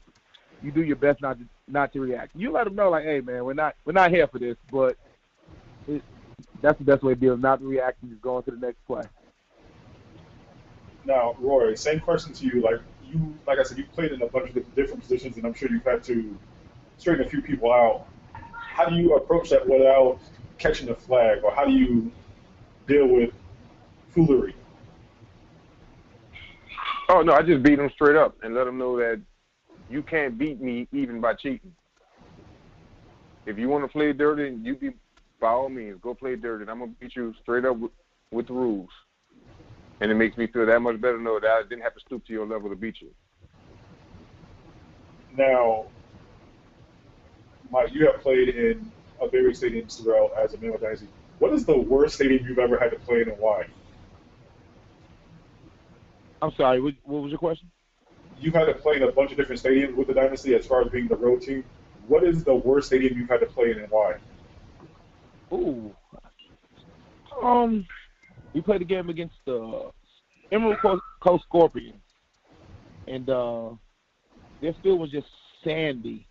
[0.62, 2.32] you do your best not to not to react.
[2.34, 4.96] You let them know like, hey man, we're not we're not here for this, but
[5.88, 6.02] it,
[6.60, 7.36] that's the best way to deal.
[7.36, 9.02] Not reacting, just go on to the next play.
[11.04, 12.60] Now, Roy, same question to you.
[12.60, 15.54] Like you, like I said, you played in a bunch of different positions, and I'm
[15.54, 16.36] sure you've had to
[16.98, 18.06] straighten a few people out.
[18.32, 20.18] How do you approach that without
[20.58, 22.10] catching the flag, or how do you
[22.86, 23.30] deal with
[24.10, 24.54] foolery?
[27.08, 29.20] Oh no, I just beat them straight up and let them know that
[29.88, 31.72] you can't beat me even by cheating.
[33.46, 34.90] If you want to play dirty, you be
[35.40, 36.68] by all means go play dirty.
[36.68, 37.92] I'm gonna beat you straight up with,
[38.32, 38.90] with the rules,
[40.00, 42.00] and it makes me feel that much better to know that I didn't have to
[42.00, 43.10] stoop to your level to beat you.
[45.36, 45.86] Now,
[47.70, 48.90] Mike, you have played in
[49.20, 51.08] a various stadiums throughout as a member of Dynasty.
[51.38, 53.66] What is the worst stadium you've ever had to play in and why?
[56.42, 56.80] I'm sorry.
[56.80, 57.70] What, what was your question?
[58.38, 60.82] You've had to play in a bunch of different stadiums with the Dynasty as far
[60.82, 61.64] as being the road team.
[62.06, 64.16] What is the worst stadium you've had to play in and why?
[65.52, 65.94] Ooh.
[67.42, 67.86] Um,
[68.52, 69.90] we played a game against the
[70.52, 72.00] Emerald Coast, Coast Scorpions,
[73.06, 73.70] and uh,
[74.60, 75.26] their field was just
[75.64, 76.26] sandy,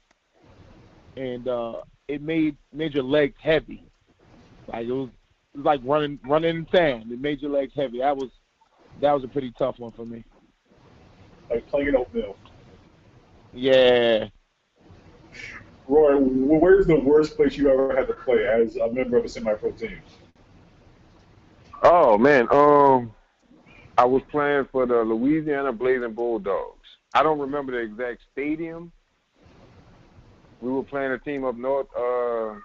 [1.16, 3.84] and uh, it made made your legs heavy.
[4.68, 5.10] Like it was,
[5.54, 7.12] it was like running running in sand.
[7.12, 8.00] It made your legs heavy.
[8.00, 8.30] That was
[9.02, 10.24] that was a pretty tough one for me.
[11.50, 12.36] Like playing in Oakville.
[13.54, 14.28] Yeah.
[15.88, 19.30] Roy, where's the worst place you ever had to play as a member of a
[19.30, 20.00] semi-pro team?
[21.84, 23.14] Oh man, um,
[23.98, 26.88] I was playing for the Louisiana Blazing Bulldogs.
[27.14, 28.92] I don't remember the exact stadium.
[30.66, 31.86] We were playing a team up north.
[31.96, 32.56] Uh,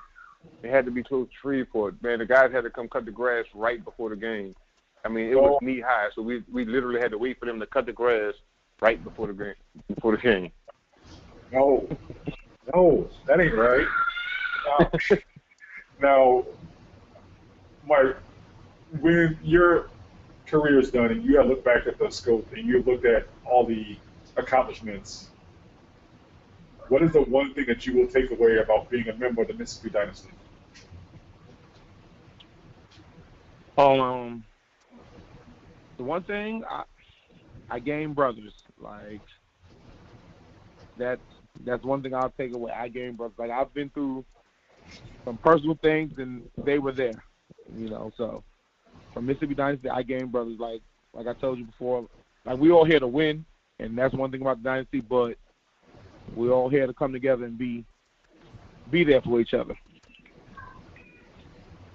[0.62, 2.02] it had to be close to Shreveport.
[2.02, 4.56] Man, the guys had to come cut the grass right before the game.
[5.04, 7.60] I mean, it was knee high, so we we literally had to wait for them
[7.60, 8.32] to cut the grass
[8.80, 9.54] right before the game.
[9.94, 10.50] Before the game.
[11.52, 11.86] No,
[12.74, 13.86] no, that ain't right.
[14.66, 14.90] Now,
[16.00, 16.44] now
[17.86, 18.16] Mike,
[19.00, 19.90] when your
[20.46, 23.28] career is done and you have looked back at the scope and you've looked at
[23.44, 23.98] all the
[24.38, 25.28] accomplishments,
[26.90, 29.48] what is the one thing that you will take away about being a member of
[29.48, 30.28] the Mississippi Dynasty?
[33.78, 34.44] Um,
[35.96, 36.82] the one thing I,
[37.70, 38.52] I gained brothers.
[38.78, 39.22] Like
[40.98, 41.22] that's
[41.64, 42.72] that's one thing I'll take away.
[42.72, 43.38] I gained brothers.
[43.38, 44.24] Like I've been through
[45.24, 47.22] some personal things, and they were there.
[47.72, 48.42] You know, so
[49.14, 50.58] from Mississippi Dynasty, I gained brothers.
[50.58, 50.82] Like
[51.12, 52.08] like I told you before,
[52.44, 53.44] like we all here to win,
[53.78, 55.00] and that's one thing about the Dynasty.
[55.00, 55.36] But
[56.34, 57.84] we're all here to come together and be
[58.90, 59.74] be there for each other.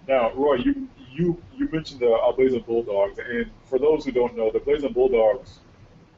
[0.07, 4.36] Now, Roy, you you you mentioned the uh, Blazing Bulldogs, and for those who don't
[4.38, 5.59] know, the Blazing Bulldogs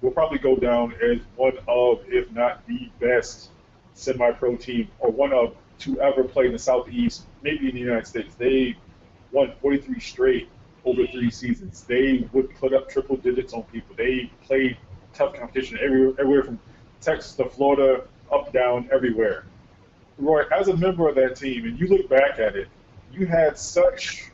[0.02, 3.50] will probably go down as one of, if not the best,
[3.94, 8.06] semi-pro team, or one of to ever play in the Southeast, maybe in the United
[8.06, 8.36] States.
[8.36, 8.76] They
[9.32, 10.50] won 43 straight
[10.86, 11.84] over three seasons.
[11.84, 13.96] They would put up triple digits on people.
[13.96, 14.78] They played
[15.14, 16.60] tough competition everywhere, everywhere from
[17.02, 19.46] Texas to Florida, up, down, everywhere.
[20.18, 22.68] Roy, as a member of that team, and you look back at it,
[23.12, 24.32] you had such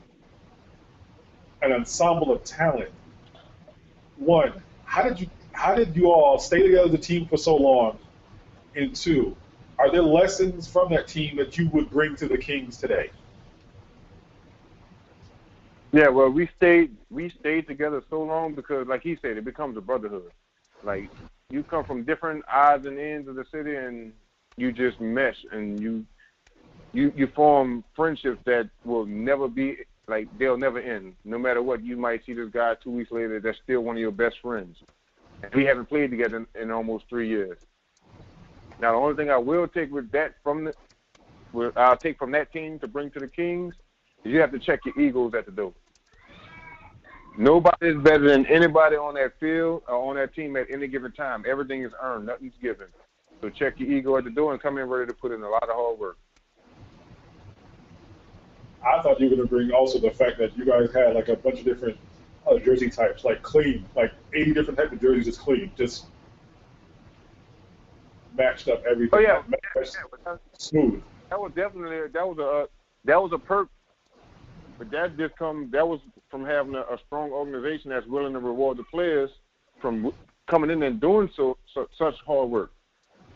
[1.61, 2.91] an ensemble of talent.
[4.18, 4.53] One,
[4.86, 7.97] how did you how did you all stay together as a team for so long?
[8.76, 9.36] And two,
[9.78, 13.11] are there lessons from that team that you would bring to the Kings today?
[15.91, 19.78] Yeah, well, we stayed we stayed together so long because, like he said, it becomes
[19.78, 20.32] a brotherhood.
[20.84, 21.09] Like
[21.54, 24.12] you come from different odds and ends of the city, and
[24.58, 26.04] you just mesh, and you
[26.93, 29.78] you you form friendships that will never be
[30.08, 31.16] like they'll never end.
[31.24, 34.01] No matter what, you might see this guy two weeks later that's still one of
[34.01, 34.78] your best friends.
[35.43, 37.58] And we haven't played together in, in almost three years.
[38.80, 42.51] Now, the only thing I will take with that from the, I'll take from that
[42.51, 43.76] team to bring to the Kings
[44.24, 45.74] is you have to check your egos at the door.
[47.38, 51.11] Nobody is better than anybody on that field or on that team at any given
[51.11, 51.43] time.
[51.47, 52.88] Everything is earned, nothing's given.
[53.41, 55.49] So check your ego at the door and come in ready to put in a
[55.49, 56.17] lot of hard work.
[58.86, 61.29] I thought you were going to bring also the fact that you guys had like
[61.29, 61.97] a bunch of different
[62.49, 66.05] uh, jersey types, like clean, like 80 different types of jerseys, just clean, just
[68.38, 69.17] matched up everything.
[69.17, 71.01] Oh yeah, matched, yeah, smooth.
[71.29, 72.67] That was definitely that was a
[73.05, 73.69] that was a perk,
[74.77, 75.99] but that just come that was
[76.34, 79.29] from having a, a strong organization that's willing to reward the players
[79.79, 80.11] from
[80.47, 82.71] coming in and doing so, so such hard work.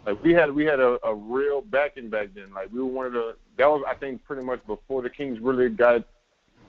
[0.04, 2.52] Like we had we had a, a real backing back then.
[2.56, 5.40] Like we were one of the that was I think pretty much before the Kings
[5.40, 6.06] really got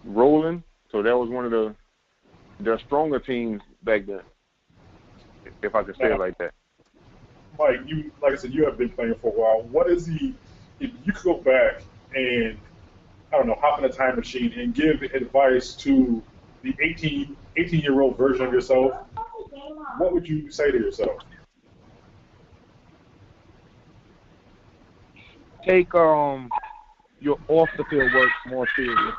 [0.04, 0.62] rolling.
[0.92, 1.74] So that was one of the
[2.60, 4.20] the stronger teams back then.
[5.62, 6.52] If I could say it like that.
[7.58, 9.62] Mike, you like I said, you have been playing for a while.
[9.70, 10.34] What is the
[10.78, 12.58] if you could go back and
[13.32, 16.22] I don't know, hop in a time machine and give advice to
[16.62, 18.92] the 18, 18 year old version of yourself,
[19.98, 21.18] what would you say to yourself?
[25.66, 26.48] Take um
[27.20, 29.14] your off the field work more serious.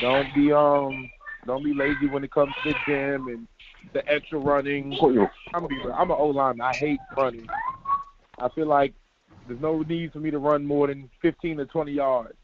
[0.00, 1.10] Don't be um
[1.46, 3.48] don't be lazy when it comes to the gym and
[3.92, 4.96] the extra running.
[5.54, 6.66] I'm be I'm an O lineman.
[6.66, 7.46] I hate running.
[8.38, 8.94] I feel like
[9.48, 12.36] there's no need for me to run more than 15 to 20 yards,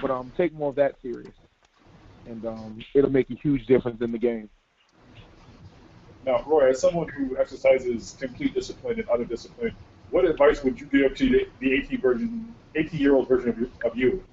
[0.00, 1.34] but um take more of that serious,
[2.26, 4.48] and um it'll make a huge difference in the game.
[6.26, 9.74] Now, Roy, as someone who exercises complete discipline and other discipline,
[10.10, 13.58] what advice would you give to the, the 18 version, 18 year old version of
[13.58, 13.70] you?
[13.84, 14.24] Of you?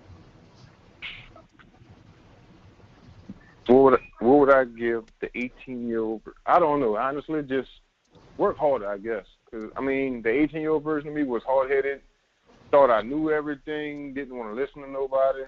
[3.67, 6.21] What would what would I give the 18 year old?
[6.45, 6.97] I don't know.
[6.97, 7.69] Honestly, just
[8.37, 9.25] work harder, I guess.
[9.51, 12.01] Cause I mean, the 18 year old version of me was hard headed,
[12.75, 15.43] thought I knew everything, didn't want to listen to nobody.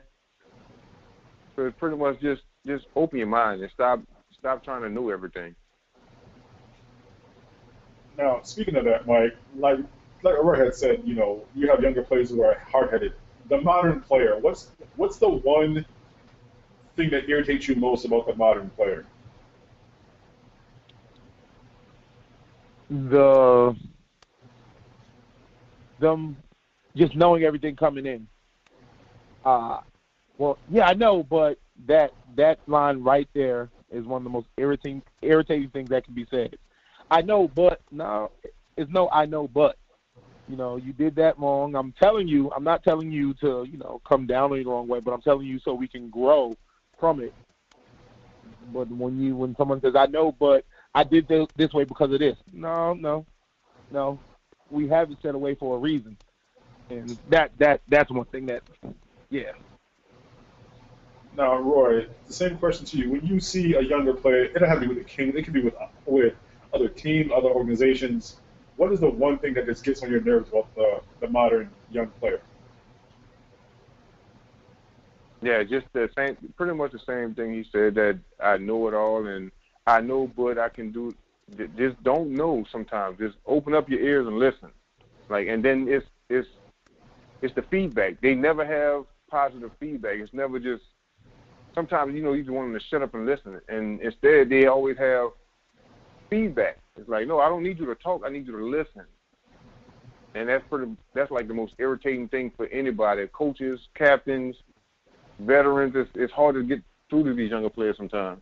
[1.56, 4.00] So it's pretty much just just open your mind and stop
[4.32, 5.54] stop trying to know everything.
[8.18, 9.80] Now, speaking of that, Mike, like
[10.24, 13.12] like Roy had said, you know, you have younger players who are hard headed.
[13.50, 15.86] The modern player, what's what's the one
[16.96, 19.06] thing that irritates you most about the modern player?
[22.90, 23.76] The
[26.00, 26.38] them
[26.98, 28.28] just knowing everything coming in.
[29.46, 29.80] Uh,
[30.38, 34.48] well, yeah, I know, but that that line right there is one of the most
[34.58, 36.58] irritating irritating things that can be said.
[37.10, 38.32] I know, but no,
[38.76, 39.78] it's no I know, but
[40.48, 41.76] you know, you did that wrong.
[41.76, 45.00] I'm telling you, I'm not telling you to, you know, come down the wrong way,
[45.00, 46.56] but I'm telling you so we can grow
[47.00, 47.34] from it.
[48.74, 52.20] But when you when someone says I know, but I did this way because of
[52.20, 53.26] this, no, no,
[53.92, 54.20] no,
[54.70, 56.18] we have it set away for a reason,
[56.90, 58.64] and that that that's one thing that,
[59.30, 59.52] yeah.
[61.36, 63.12] Now, Roy, the same question to you.
[63.12, 65.36] When you see a younger player, it doesn't have to be with the Kings.
[65.36, 65.76] It could be with
[66.06, 66.34] with
[66.74, 68.38] other teams, other organizations.
[68.76, 71.70] What is the one thing that just gets on your nerves about the, the modern
[71.92, 72.42] young player?
[75.42, 78.94] Yeah, just the same, pretty much the same thing he said that I know it
[78.94, 79.52] all and
[79.86, 81.16] I know, but I can do.
[81.78, 83.20] Just don't know sometimes.
[83.20, 84.70] Just open up your ears and listen.
[85.30, 86.48] Like, and then it's it's
[87.42, 88.20] it's the feedback.
[88.22, 90.18] They never have positive feedback.
[90.18, 90.84] It's never just.
[91.76, 94.66] Sometimes you know you just want them to shut up and listen, and instead they
[94.66, 95.30] always have
[96.30, 96.80] feedback.
[96.98, 98.24] It's like, no, I don't need you to talk.
[98.26, 99.04] I need you to listen.
[100.34, 100.92] And that's pretty.
[101.14, 103.28] That's like the most irritating thing for anybody.
[103.28, 104.56] Coaches, captains,
[105.40, 105.94] veterans.
[105.96, 108.42] It's, it's hard to get through to these younger players sometimes.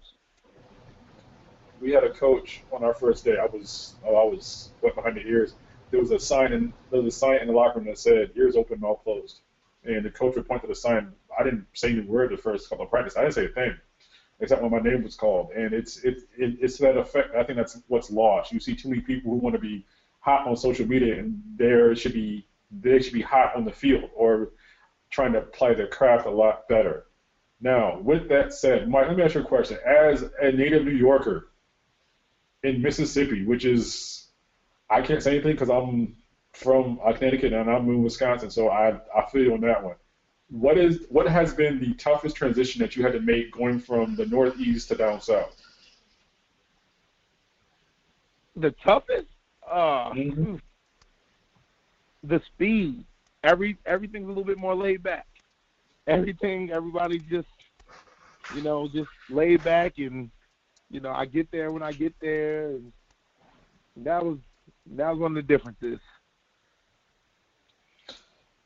[1.82, 3.36] We had a coach on our first day.
[3.38, 5.56] I was, oh, I was wet behind the ears.
[5.92, 8.32] There was a sign in there was a sign in the locker room that said
[8.36, 9.42] "ears open, mouth closed,"
[9.84, 11.12] and the coach would point to the sign.
[11.38, 13.18] I didn't say any word the first couple of practice.
[13.18, 13.78] I didn't say a thing
[14.40, 15.52] except when my name was called.
[15.52, 17.36] And it's it, it, it's that effect.
[17.36, 18.52] I think that's what's lost.
[18.52, 19.86] You see too many people who want to be
[20.20, 24.10] hot on social media, and there should be they should be hot on the field
[24.16, 24.52] or
[25.10, 27.06] trying to apply their craft a lot better.
[27.62, 29.78] Now, with that said, Mike, let me ask you a question.
[29.86, 31.50] As a native New Yorker
[32.64, 34.25] in Mississippi, which is
[34.90, 36.16] I can't say anything because I'm
[36.54, 39.96] from Connecticut and I'm in Wisconsin, so I I feel you on that one
[40.50, 44.16] what is what has been the toughest transition that you had to make going from
[44.16, 45.56] the Northeast to down south?
[48.56, 49.28] The toughest,
[49.70, 50.56] uh, mm-hmm.
[52.24, 53.04] the speed.
[53.44, 55.28] Every everything's a little bit more laid back.
[56.08, 57.48] Everything, everybody just,
[58.56, 60.30] you know, just laid back, and
[60.90, 62.92] you know, I get there when I get there, and
[63.98, 64.38] that was
[64.92, 66.00] that was one of the differences.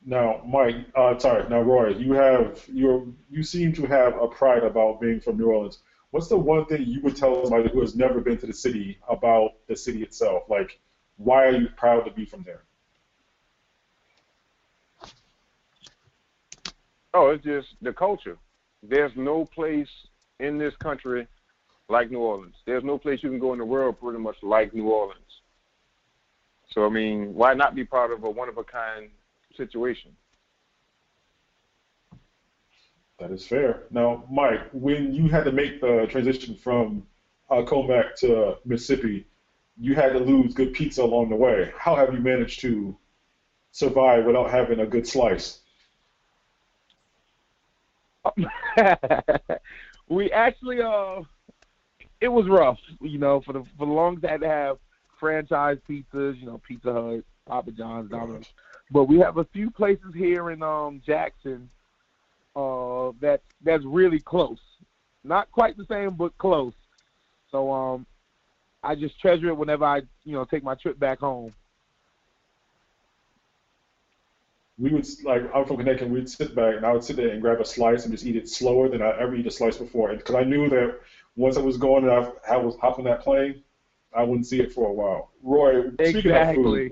[0.05, 4.63] Now, Mike, uh, sorry, now Roy, you have you you seem to have a pride
[4.63, 5.79] about being from New Orleans.
[6.11, 8.97] What's the one thing you would tell somebody who has never been to the city
[9.07, 10.43] about the city itself?
[10.49, 10.79] Like,
[11.17, 12.63] why are you proud to be from there?
[17.13, 18.37] Oh, it's just the culture.
[18.81, 19.89] There's no place
[20.39, 21.27] in this country
[21.89, 22.55] like New Orleans.
[22.65, 25.41] There's no place you can go in the world pretty much like New Orleans.
[26.71, 29.09] So I mean, why not be part of a one of a kind
[29.59, 30.15] situation.
[33.19, 33.83] That is fair.
[33.91, 37.05] Now, Mike, when you had to make the transition from
[37.49, 39.27] uh, Commack to Mississippi,
[39.77, 41.71] you had to lose good pizza along the way.
[41.77, 42.97] How have you managed to
[43.71, 45.59] survive without having a good slice?
[50.09, 51.21] we actually, uh,
[52.21, 54.77] it was rough, you know, for the for the had to have
[55.19, 58.49] franchise pizzas, you know, Pizza Hut, Papa John's, Domino's.
[58.91, 61.69] But we have a few places here in um, Jackson
[62.55, 64.59] uh, that that's really close.
[65.23, 66.73] Not quite the same, but close.
[67.51, 68.05] So um,
[68.83, 71.53] I just treasure it whenever I you know take my trip back home.
[74.79, 76.09] We would like I'm from Connecticut.
[76.09, 78.37] We'd sit back and I would sit there and grab a slice and just eat
[78.37, 80.99] it slower than I ever eat a slice before, because I knew that
[81.35, 83.61] once I was going and I, I was hopping that plane,
[84.13, 85.31] I wouldn't see it for a while.
[85.43, 86.91] Roy, speaking of food,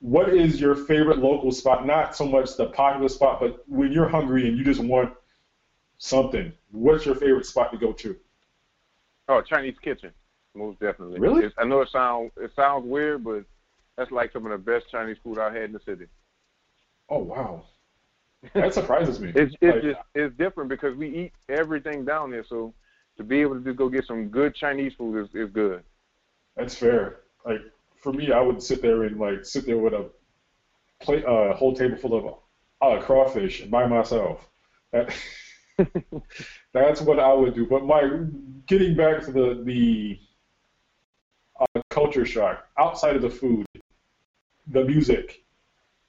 [0.00, 1.86] what is your favorite local spot?
[1.86, 5.14] Not so much the popular spot, but when you're hungry and you just want
[5.98, 8.16] something, what's your favorite spot to go to?
[9.28, 10.12] Oh, Chinese Kitchen,
[10.54, 11.18] most definitely.
[11.18, 11.46] Really?
[11.46, 13.44] It's, I know it sounds it sounds weird, but
[13.96, 16.06] that's like some of the best Chinese food I've had in the city.
[17.08, 17.64] Oh wow,
[18.52, 19.32] that surprises me.
[19.34, 22.74] It's it's Like, just it's different because we eat everything down there, so
[23.16, 25.82] to be able to just go get some good Chinese food is is good.
[26.56, 27.20] That's fair.
[27.44, 27.60] Like
[27.96, 30.06] for me, I would sit there and like sit there with a
[31.00, 32.34] plate, a uh, whole table full of
[32.80, 34.48] uh, crawfish by myself.
[34.92, 35.14] That,
[36.72, 37.66] that's what I would do.
[37.66, 38.20] But my
[38.66, 40.18] getting back to the the
[41.60, 43.66] uh, culture shock outside of the food,
[44.68, 45.42] the music.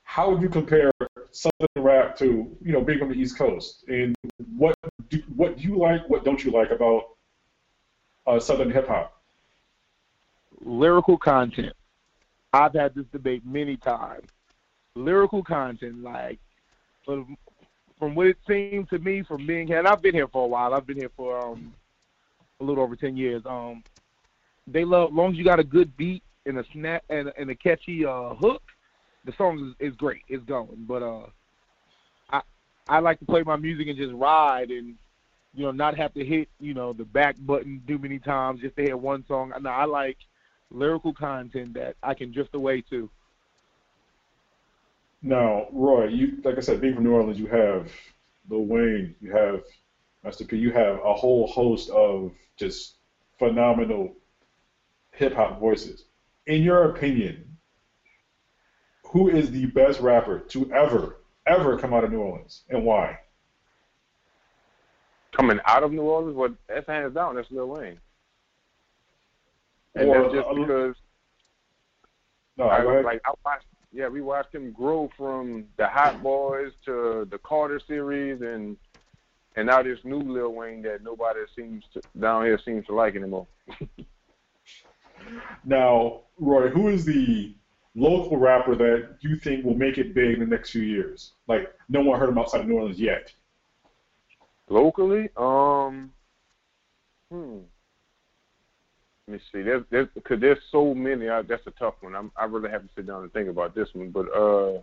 [0.03, 0.91] How would you compare
[1.32, 3.84] Southern rap to you know being from the East Coast?
[3.88, 4.16] And
[4.55, 4.76] what
[5.10, 6.10] do, what do you like?
[6.10, 7.03] What don't you like about
[8.26, 9.18] uh, Southern hip hop?
[10.64, 11.74] lyrical content.
[12.53, 14.28] I've had this debate many times.
[14.95, 16.39] Lyrical content, like
[17.05, 17.38] from,
[17.99, 20.47] from what it seemed to me from being here, and I've been here for a
[20.47, 20.74] while.
[20.74, 21.74] I've been here for um,
[22.60, 23.43] a little over ten years.
[23.45, 23.84] Um,
[24.66, 27.55] they love, long as you got a good beat and a snap and, and a
[27.55, 28.64] catchy uh, hook,
[29.26, 30.24] the song is, is great.
[30.28, 30.86] It's going.
[30.88, 31.28] But uh,
[32.89, 34.95] I like to play my music and just ride and
[35.53, 38.75] you know not have to hit you know the back button too many times just
[38.77, 39.53] to hear one song.
[39.59, 40.17] No, I like
[40.71, 43.09] lyrical content that I can drift away to.
[45.21, 47.91] Now, Roy, you like I said, being from New Orleans, you have
[48.49, 49.63] Lil Wayne, you have
[50.23, 52.95] Master P, you have a whole host of just
[53.39, 54.15] phenomenal
[55.11, 56.05] hip hop voices.
[56.45, 57.57] In your opinion,
[59.03, 61.16] who is the best rapper to ever,
[61.48, 63.20] ever come out of New Orleans, and why?
[65.36, 67.36] Coming out of New Orleans, well, that's hands down.
[67.36, 68.00] That's Lil Wayne,
[69.95, 70.95] and Or, that's just uh, because
[72.58, 73.66] No, I was like I watched.
[73.93, 78.78] Yeah, we watched him grow from the Hot Boys to the Carter series, and
[79.56, 83.16] and now this new Lil Wayne that nobody seems to down here seems to like
[83.16, 83.48] anymore.
[85.66, 87.56] Now, Roy, who is the
[87.98, 91.34] local rapper that you think will make it big in the next few years?
[91.48, 93.34] Like, no one heard him outside of New Orleans yet.
[94.70, 96.12] Locally, um,
[97.32, 97.58] hmm.
[99.28, 99.62] Let me see.
[99.62, 101.28] There's, there's, cause there's so many.
[101.28, 102.16] I, that's a tough one.
[102.16, 104.10] I'm, I really have to sit down and think about this one.
[104.10, 104.80] But uh,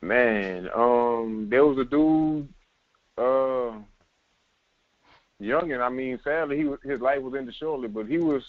[0.00, 2.48] man, um, there was a dude,
[3.16, 3.78] uh,
[5.38, 8.42] young and I mean, sadly, he his life was ended shortly, but he was,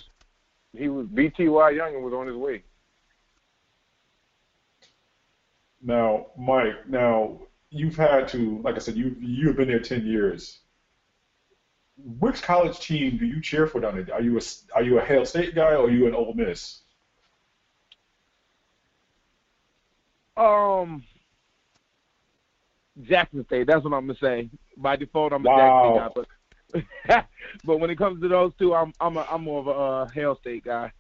[0.78, 2.64] he was BTY YoungN was on his way.
[5.82, 10.60] Now, Mike, now you've had to, like I said, you you've been there ten years.
[11.98, 14.16] Which college team do you cheer for down there?
[14.16, 14.42] Are you a
[14.74, 16.82] are you a Hail State guy or are you an Ole Miss?
[20.38, 21.04] Um,
[23.02, 23.68] Jackson State.
[23.68, 24.50] That's what I'm gonna say.
[24.78, 25.50] By default, I'm a Wow.
[25.50, 26.28] Jackson guy, but
[27.64, 30.36] but when it comes to those two, I'm I'm a, I'm more of a uh,
[30.36, 30.92] State guy.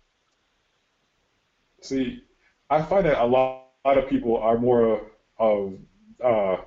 [1.82, 2.24] See,
[2.70, 5.02] I find that a lot, lot of people are more
[5.38, 5.74] of
[6.24, 6.58] uh,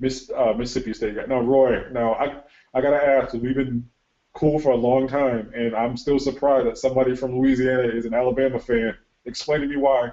[0.00, 1.24] Miss, uh, Mississippi State guy.
[1.26, 2.42] Now, Roy, now I
[2.74, 3.88] I gotta ask, we've been
[4.34, 8.14] cool for a long time, and I'm still surprised that somebody from Louisiana is an
[8.14, 8.96] Alabama fan.
[9.24, 10.12] Explain to me why.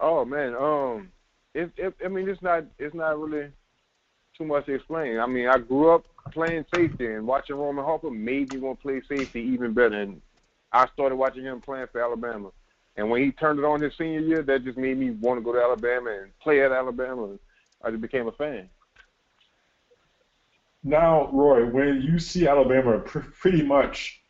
[0.00, 1.12] Oh man, um,
[1.52, 3.50] it, it, I mean, it's not, it's not really
[4.36, 5.18] too much to explain.
[5.18, 8.82] I mean, I grew up playing safety and watching Roman Harper made me want to
[8.82, 10.00] play safety even better.
[10.00, 10.20] And
[10.72, 12.50] I started watching him playing for Alabama.
[12.96, 15.44] And when he turned it on his senior year, that just made me want to
[15.44, 17.24] go to Alabama and play at Alabama.
[17.24, 17.38] And
[17.82, 18.68] I just became a fan.
[20.82, 24.20] Now, Roy, when you see Alabama pr- pretty much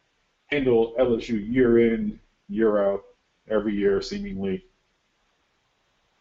[0.46, 3.02] handle LSU year in, year out,
[3.48, 4.64] every year seemingly,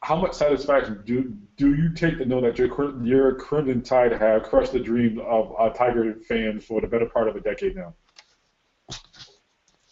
[0.04, 2.68] how much satisfaction do do you take to know that your
[3.04, 7.30] your Crimson Tide have crushed the dreams of a Tiger fan for the better part
[7.30, 7.94] of a decade now?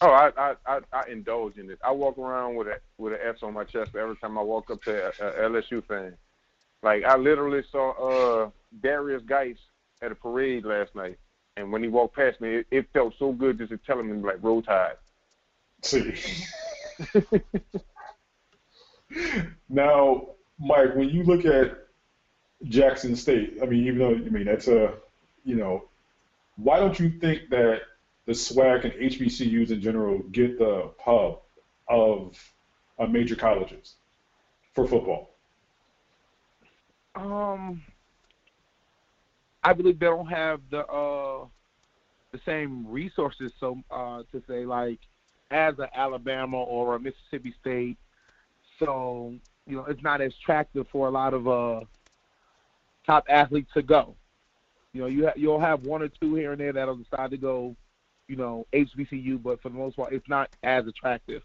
[0.02, 1.78] Oh, I I I, I indulge in it.
[1.82, 4.70] I walk around with a with an S on my chest every time I walk
[4.70, 6.14] up to a, a LSU fan.
[6.82, 8.50] Like I literally saw uh
[8.82, 9.56] Derrius Guice
[10.02, 11.18] at a parade last night,
[11.56, 14.22] and when he walked past me, it, it felt so good just to tell him
[14.22, 14.96] like roll tide.
[15.80, 16.14] See.
[19.68, 21.78] now, Mike, when you look at
[22.64, 24.94] Jackson State, I mean, even though I mean that's a,
[25.44, 25.88] you know,
[26.56, 27.82] why don't you think that
[28.26, 31.40] the SWAC and HBCUs in general get the pub
[31.88, 32.38] of
[32.98, 33.94] uh, major colleges
[34.74, 35.30] for football?
[37.14, 37.82] Um,
[39.62, 41.46] I believe they don't have the uh
[42.32, 44.98] the same resources so uh to say like
[45.50, 47.98] as an Alabama or a Mississippi State.
[48.84, 49.34] So
[49.66, 51.80] you know it's not as attractive for a lot of uh
[53.06, 54.16] top athletes to go.
[54.92, 57.36] You know you ha- you'll have one or two here and there that'll decide to
[57.36, 57.76] go,
[58.28, 61.42] you know HBCU, but for the most part, it's not as attractive.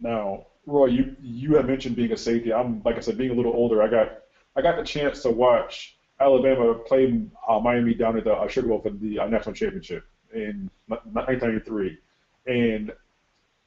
[0.00, 2.52] Now, Roy, you you had mentioned being a safety.
[2.52, 3.82] I'm like I said, being a little older.
[3.82, 4.18] I got
[4.56, 8.68] I got the chance to watch Alabama play uh, Miami down at the uh, Sugar
[8.68, 11.98] Bowl for the uh, national championship in 1993,
[12.46, 12.92] and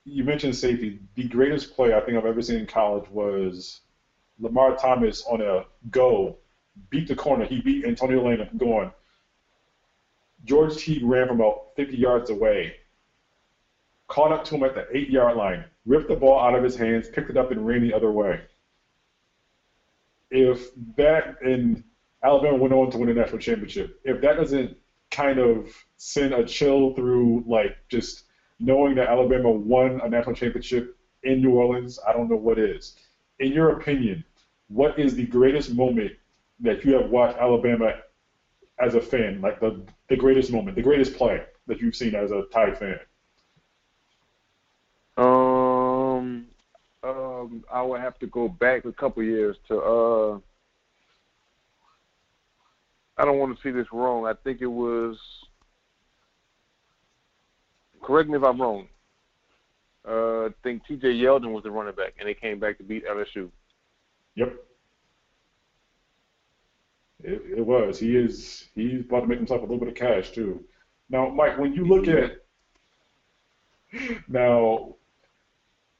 [0.05, 0.99] you mentioned safety.
[1.15, 3.81] The greatest play I think I've ever seen in college was
[4.39, 6.37] Lamar Thomas on a go,
[6.89, 7.45] beat the corner.
[7.45, 8.91] He beat Antonio Langham going.
[10.45, 12.75] George Teague ran from about 50 yards away,
[14.07, 16.75] caught up to him at the eight yard line, ripped the ball out of his
[16.75, 18.41] hands, picked it up, and ran the other way.
[20.29, 21.83] If that and
[22.23, 24.75] Alabama went on to win a national championship, if that doesn't
[25.11, 28.23] kind of send a chill through like just
[28.59, 32.95] knowing that Alabama won a national championship in New Orleans, I don't know what is.
[33.39, 34.23] In your opinion,
[34.67, 36.11] what is the greatest moment
[36.59, 37.93] that you have watched Alabama
[38.79, 42.31] as a fan, like the the greatest moment, the greatest play that you've seen as
[42.31, 42.99] a Tide fan?
[45.17, 46.47] Um,
[47.03, 49.79] um, I would have to go back a couple years to.
[49.79, 50.39] uh
[53.15, 54.25] I don't want to see this wrong.
[54.25, 55.19] I think it was.
[58.03, 58.87] Correct me if I'm wrong.
[60.07, 61.07] Uh, I think T.J.
[61.07, 63.49] Yeldon was the running back, and they came back to beat LSU.
[64.35, 64.53] Yep.
[67.23, 67.99] It, it was.
[67.99, 68.65] He is.
[68.75, 70.63] He's about to make himself a little bit of cash too.
[71.09, 72.43] Now, Mike, when you look at
[74.27, 74.95] now,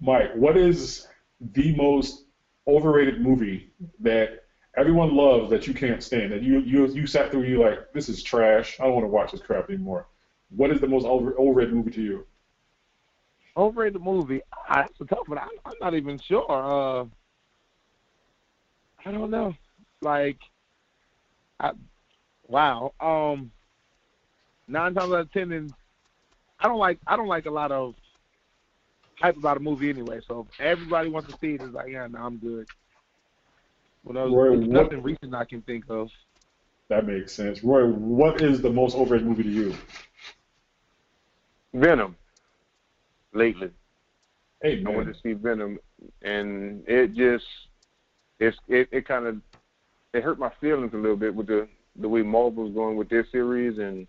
[0.01, 1.08] Mike, what is
[1.39, 2.26] the most
[2.68, 4.43] overrated movie that
[4.76, 8.10] everyone loves that you can't stand that you you you sat through you like this
[8.10, 8.80] is trash.
[8.80, 10.08] I don't want to watch this crap anymore.
[10.56, 12.28] What is the most over, overrated movie to you?
[13.58, 14.41] Overrated movie.
[14.68, 15.39] I, that's a tough one.
[15.39, 16.45] I, I'm not even sure.
[16.49, 17.06] Uh,
[19.06, 19.54] I don't know.
[20.01, 20.38] Like,
[21.60, 21.72] I,
[22.47, 22.93] wow.
[22.99, 23.51] Um,
[24.68, 25.74] nine times out of ten, and
[26.60, 27.95] I don't like I don't like a lot of
[29.20, 30.20] hype about a movie anyway.
[30.28, 32.68] So if everybody wants to see it, it's like, yeah, no, I'm good.
[34.04, 36.10] Well, there's, Roy, what- nothing recent I can think of.
[36.89, 37.64] That makes sense.
[37.64, 39.76] Roy, what is the most overrated movie to you?
[41.74, 42.15] Venom.
[43.34, 43.71] Lately,
[44.61, 45.80] Hey I went to see Venom,
[46.21, 47.45] and it just
[48.39, 49.38] it's it, it kind of
[50.13, 53.09] it hurt my feelings a little bit with the the way Marvel was going with
[53.09, 54.07] their series, and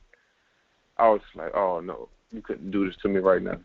[0.98, 3.58] I was like, oh no, you couldn't do this to me right now.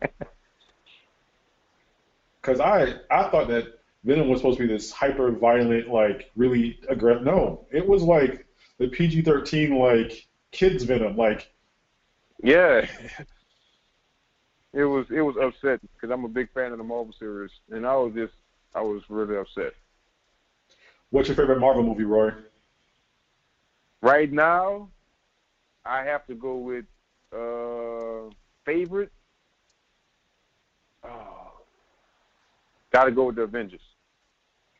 [2.40, 6.80] because I I thought that Venom was supposed to be this hyper violent, like really
[6.88, 7.24] aggressive.
[7.24, 8.46] No, it was like
[8.78, 11.16] the PG-13 like kids Venom.
[11.16, 11.52] Like
[12.42, 12.86] Yeah.
[14.72, 17.86] It was it was upsetting because I'm a big fan of the Marvel series, and
[17.86, 18.34] I was just
[18.74, 19.72] I was really upset.
[21.10, 22.30] what's your favorite Marvel movie, Roy?
[24.02, 24.88] Right now,
[25.84, 26.84] I have to go with
[27.32, 28.32] uh
[28.64, 29.10] favorite.
[31.04, 31.52] Oh,
[32.92, 33.80] got to go with the Avengers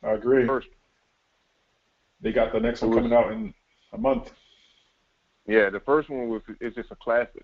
[0.03, 0.45] I agree.
[0.47, 0.67] first.
[2.21, 3.53] They got the next one coming out in
[3.93, 4.31] a month.
[5.47, 7.43] Yeah, the first one was it's just a classic.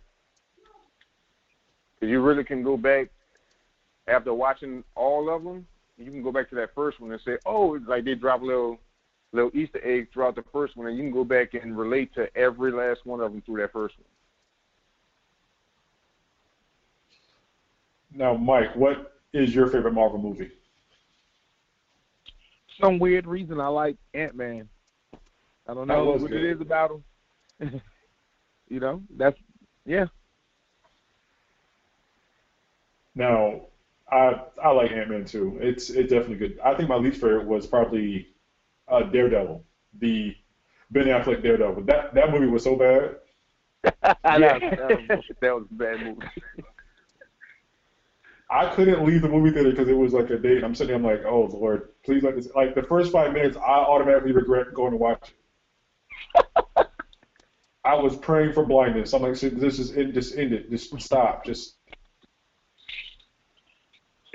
[2.00, 3.10] 'Cause you really can go back
[4.08, 5.68] after watching all of them.
[5.98, 8.41] You can go back to that first one and say, "Oh, it's like they drop
[8.41, 8.80] little
[9.34, 12.36] little Easter eggs throughout the first one, and you can go back and relate to
[12.38, 14.06] every last one of them through that first one."
[18.14, 20.52] Now, Mike, what is your favorite Marvel movie?
[22.80, 24.70] Some weird reason I like Ant Man.
[25.68, 26.43] I don't know what good.
[26.43, 26.91] it is about
[27.60, 27.82] him.
[28.70, 29.38] you know, that's
[29.86, 30.06] yeah.
[33.18, 33.61] Now,
[34.11, 35.57] I I like Ant Man too.
[35.59, 36.59] It's it's definitely good.
[36.63, 38.28] I think my least favorite was probably
[38.88, 39.65] uh, Daredevil,
[39.99, 40.36] the
[40.91, 41.84] Ben Affleck Daredevil.
[41.86, 43.15] That that movie was so bad.
[44.01, 46.28] that, was, that was a bad movie.
[48.49, 50.63] I couldn't leave the movie theater because it was like a date.
[50.63, 52.49] I'm sitting, there, I'm like, oh lord, please let this.
[52.55, 55.34] Like the first five minutes, I automatically regret going to watch
[56.36, 56.45] it.
[57.84, 59.13] I was praying for blindness.
[59.13, 60.13] I'm like, this is it.
[60.13, 60.70] Just end it.
[60.70, 61.45] Just stop.
[61.45, 61.76] Just.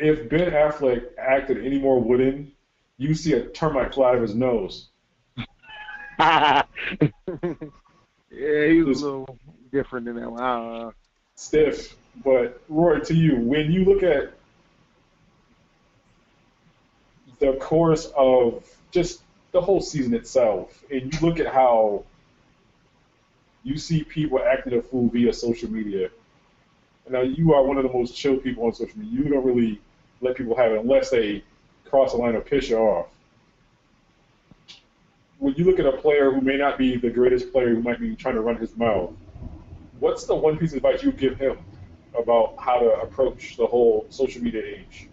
[0.02, 2.50] If Ben Affleck acted any more wooden,
[2.98, 4.88] you see a termite fly out of his nose.
[6.18, 6.64] yeah,
[8.28, 9.38] he was a little
[9.70, 10.42] different than that one.
[10.42, 10.90] Uh,
[11.36, 11.96] stiff.
[12.24, 14.32] But Roy, to you, when you look at
[17.38, 19.22] the course of just
[19.52, 22.04] the whole season itself, and you look at how
[23.62, 26.10] you see people acting a fool via social media.
[27.08, 29.22] Now you are one of the most chill people on social media.
[29.22, 29.80] You don't really
[30.22, 31.44] let people have it unless they
[31.84, 33.08] cross the line or piss you off.
[35.38, 38.00] When you look at a player who may not be the greatest player, who might
[38.00, 39.12] be trying to run his mouth,
[39.98, 41.58] what's the one piece of advice you give him
[42.16, 45.08] about how to approach the whole social media age?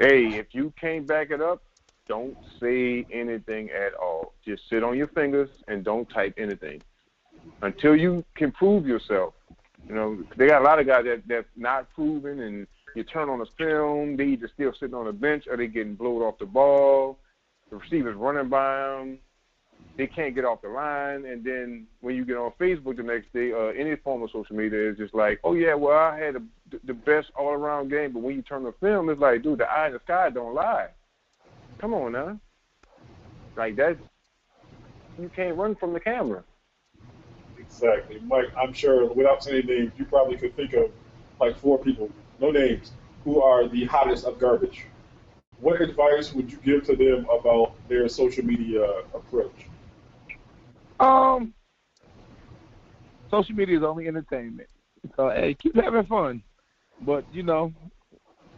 [0.00, 1.62] Hey, if you can't back it up,
[2.08, 4.32] don't say anything at all.
[4.44, 6.80] Just sit on your fingers and don't type anything
[7.62, 9.34] until you can prove yourself.
[9.88, 13.28] You know, they got a lot of guys that that's not proven, and you turn
[13.28, 16.38] on the film, they either still sitting on the bench or they getting blowed off
[16.38, 17.18] the ball.
[17.70, 19.18] The receivers running by them,
[19.96, 23.32] they can't get off the line, and then when you get on Facebook the next
[23.32, 26.36] day, uh, any form of social media is just like, oh yeah, well I had
[26.36, 26.42] a,
[26.84, 29.64] the best all around game, but when you turn the film, it's like, dude, the
[29.64, 30.88] eye in the sky don't lie.
[31.80, 32.40] Come on now,
[33.56, 33.98] like that's
[35.18, 36.42] you can't run from the camera.
[37.70, 38.50] Exactly, Mike.
[38.56, 40.90] I'm sure without saying names, you probably could think of
[41.40, 42.10] like four people,
[42.40, 42.92] no names,
[43.24, 44.84] who are the hottest of garbage.
[45.60, 48.82] What advice would you give to them about their social media
[49.14, 49.66] approach?
[50.98, 51.54] Um,
[53.30, 54.68] social media is only entertainment.
[55.16, 56.42] So hey, keep having fun,
[57.02, 57.72] but you know,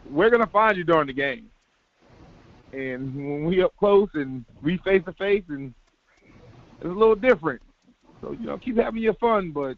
[0.09, 1.49] we're gonna find you during the game,
[2.73, 5.73] and when we up close and we face to face, and
[6.81, 7.61] it's a little different.
[8.23, 9.75] So you know, keep having your fun, but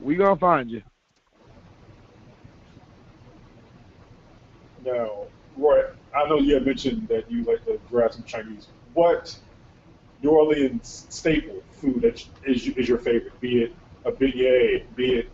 [0.00, 0.82] we gonna find you.
[4.84, 5.24] Now,
[5.56, 5.84] Roy,
[6.14, 8.68] I know you had mentioned that you like to grab some Chinese.
[8.92, 9.38] What
[10.22, 13.40] New Orleans staple food that is is your favorite?
[13.40, 15.30] Be it a beignet, be it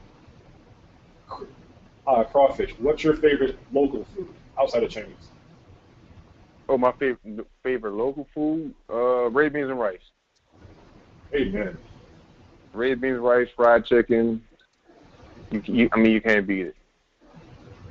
[2.07, 2.71] uh, crawfish.
[2.79, 5.29] What's your favorite local food outside of Chinese?
[6.69, 10.13] Oh, my favorite favorite local food, uh, red beans and rice.
[11.35, 11.77] Amen.
[12.73, 14.43] Red beans, rice, fried chicken.
[15.51, 16.77] You, you, I mean, you can't beat it.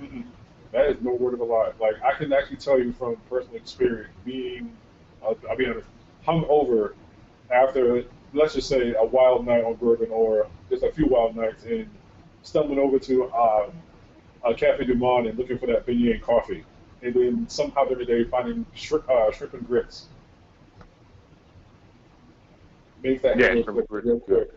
[0.02, 0.26] Mm-mm.
[0.72, 1.72] That is no word of a lie.
[1.80, 4.76] Like I can actually tell you from personal experience, being,
[5.24, 5.88] uh, I'll be honest,
[6.24, 6.96] hung over
[7.52, 11.64] after, let's just say, a wild night on bourbon or just a few wild nights,
[11.66, 11.90] and
[12.44, 13.70] stumbling over to uh,
[14.46, 16.64] a Cafe Du Monde and looking for that beignet and coffee,
[17.04, 20.08] and then somehow every day finding shrimp, uh, shrimp and grits.
[23.04, 24.48] Make that Yeah, shrimp and quick, grits real is good.
[24.48, 24.52] quick.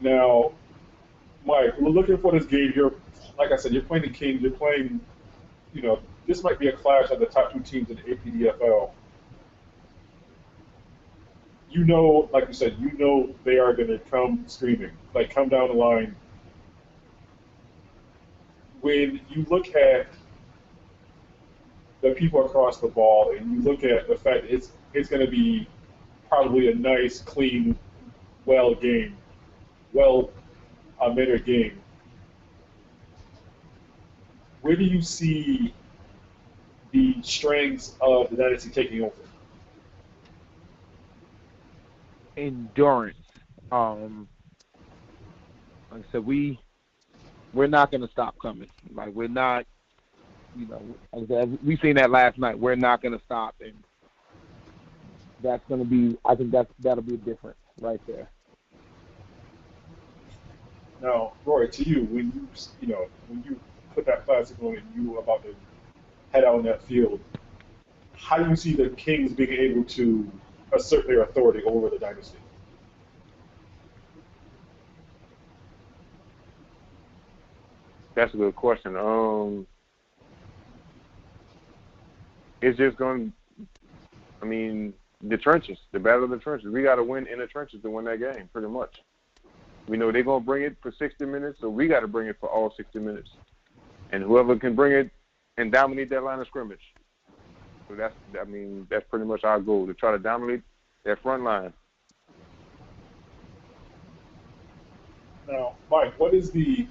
[0.00, 0.52] Now,
[1.44, 2.72] Mike, we're looking for this game.
[2.74, 2.94] You're,
[3.38, 4.42] like I said, you're playing the Kings.
[4.42, 5.00] You're playing,
[5.72, 8.90] you know, this might be a clash of the top two teams in the APDFL.
[11.70, 15.48] You know, like you said, you know they are going to come screaming, like come
[15.48, 16.16] down the line.
[18.80, 20.06] When you look at
[22.00, 25.30] the people across the ball, and you look at the fact it's it's going to
[25.30, 25.66] be
[26.28, 27.76] probably a nice, clean,
[28.46, 29.16] well game,
[29.96, 30.30] well
[31.00, 31.80] uh, mannered game.
[34.60, 35.74] Where do you see
[36.92, 39.14] the strengths of the dynasty taking over?
[42.36, 43.16] endurance.
[43.72, 44.28] Um,
[45.90, 46.60] like I said, we
[47.52, 48.68] we're not going to stop coming.
[48.92, 49.66] Like we're not,
[50.54, 50.82] you know,
[51.64, 52.58] we seen that last night.
[52.58, 53.74] We're not going to stop, and
[55.42, 56.18] that's going to be.
[56.24, 58.30] I think that's that'll be a difference right there.
[61.02, 62.48] Now, Roy, to you, when you
[62.80, 63.60] you know when you
[63.94, 65.54] put that plastic on and you were about to
[66.32, 67.20] head out on that field,
[68.14, 70.30] how do you see the Kings being able to
[70.72, 72.38] assert their authority over the dynasty?
[78.14, 78.96] That's a good question.
[78.96, 79.66] Um,
[82.62, 83.32] it's just going.
[84.40, 86.70] I mean, the trenches, the battle of the trenches.
[86.70, 89.02] We got to win in the trenches to win that game, pretty much.
[89.88, 92.36] We know they're gonna bring it for 60 minutes, so we got to bring it
[92.40, 93.30] for all 60 minutes.
[94.10, 95.10] And whoever can bring it
[95.56, 96.94] and dominate that line of scrimmage.
[97.88, 100.62] So that's, I mean, that's pretty much our goal to try to dominate
[101.04, 101.72] that front line.
[105.48, 106.88] Now, Mike, what is the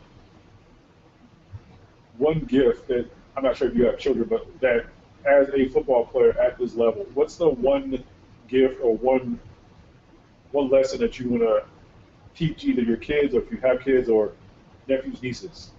[2.17, 4.85] one gift that I'm not sure if you have children, but that
[5.25, 8.01] as a football player at this level, what's the one
[8.47, 9.39] gift or one
[10.51, 11.65] one lesson that you want to
[12.36, 14.33] teach either your kids or if you have kids or
[14.88, 15.71] nephews, nieces?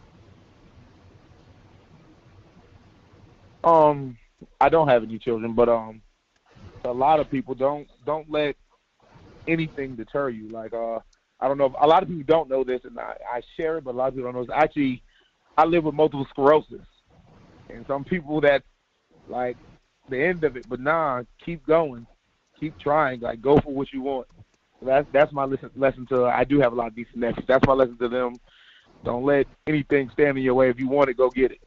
[3.64, 4.16] Um,
[4.61, 6.02] I don't have any children, but um,
[6.84, 8.57] a lot of people don't don't let
[9.48, 10.48] anything deter you.
[10.48, 11.00] Like uh,
[11.40, 11.66] I don't know.
[11.66, 13.96] If, a lot of people don't know this, and I, I share it, but a
[13.96, 14.54] lot of people don't know this.
[14.54, 15.02] Actually,
[15.57, 16.86] I live with multiple sclerosis,
[17.68, 18.62] and some people that
[19.28, 19.57] like
[20.09, 22.07] the end of it, but nah, keep going,
[22.59, 23.20] keep trying.
[23.20, 24.28] Like go for what you want.
[24.87, 26.26] That's that's my lesson lesson to.
[26.26, 27.45] I do have a lot of decent nephews.
[27.47, 28.37] That's my lesson to them.
[29.05, 30.70] Don't let anything stand in your way.
[30.70, 31.61] If you want it, go get it.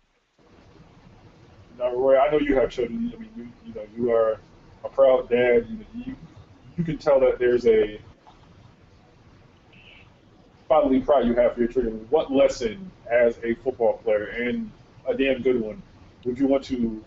[1.77, 3.13] Now, Roy, I know you have children.
[3.15, 4.39] I mean, you, you know, you are
[4.83, 5.67] a proud dad.
[5.69, 6.15] You, you
[6.77, 7.99] you can tell that there's a
[10.67, 14.71] fatherly pride you have for your children, what lesson as a football player and
[15.07, 15.81] a damn good one
[16.25, 17.03] would you want to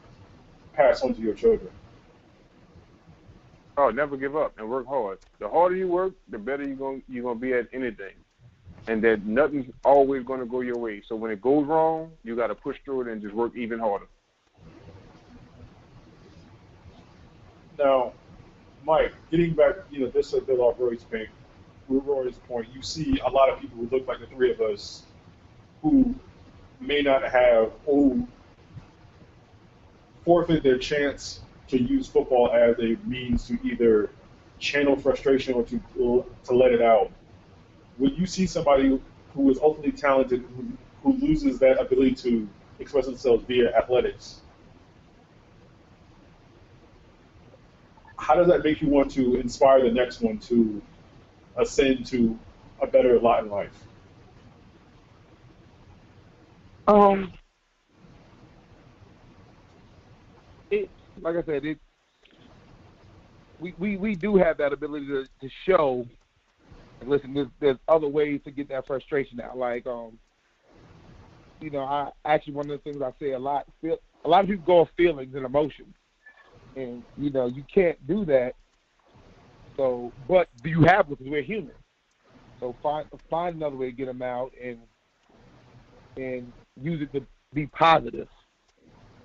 [0.72, 1.70] pass on to your children?
[3.76, 5.18] Oh, never give up and work hard.
[5.38, 8.14] The harder you work, the better you're going you're gonna be at anything.
[8.88, 11.02] And that nothing's always gonna go your way.
[11.06, 14.06] So when it goes wrong, you gotta push through it and just work even harder.
[17.78, 18.12] Now,
[18.84, 21.28] Mike, getting back, you know, this is a bit off Roy's point.
[21.88, 25.02] Roy's point, you see a lot of people who look like the three of us
[25.82, 26.14] who
[26.80, 28.28] may not have oh, or
[30.24, 31.41] forfeit their chance
[31.72, 34.10] to use football as a means to either
[34.58, 35.80] channel frustration or to
[36.44, 37.10] to let it out.
[37.96, 39.00] When you see somebody
[39.34, 40.66] who is ultimately talented who,
[41.02, 42.48] who loses that ability to
[42.78, 44.42] express themselves via athletics,
[48.18, 50.82] how does that make you want to inspire the next one to
[51.56, 52.38] ascend to
[52.82, 53.72] a better lot in life?
[56.86, 57.32] Um,
[60.70, 60.90] it
[61.22, 61.78] like I said, it
[63.62, 66.06] we we, we do have that ability to, to show.
[67.06, 69.58] Listen, there's, there's other ways to get that frustration out.
[69.58, 70.18] Like, um,
[71.60, 73.66] you know, I actually one of the things I say a lot.
[73.80, 75.94] Feel, a lot of people go off feelings and emotions,
[76.76, 78.54] and you know you can't do that.
[79.76, 81.74] So, but you have because we're human.
[82.60, 84.78] So find find another way to get them out and
[86.16, 88.28] and use it to be positive.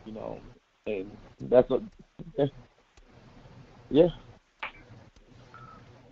[0.05, 0.39] You know,
[0.87, 1.11] and
[1.41, 1.81] that's a
[3.89, 4.09] yeah.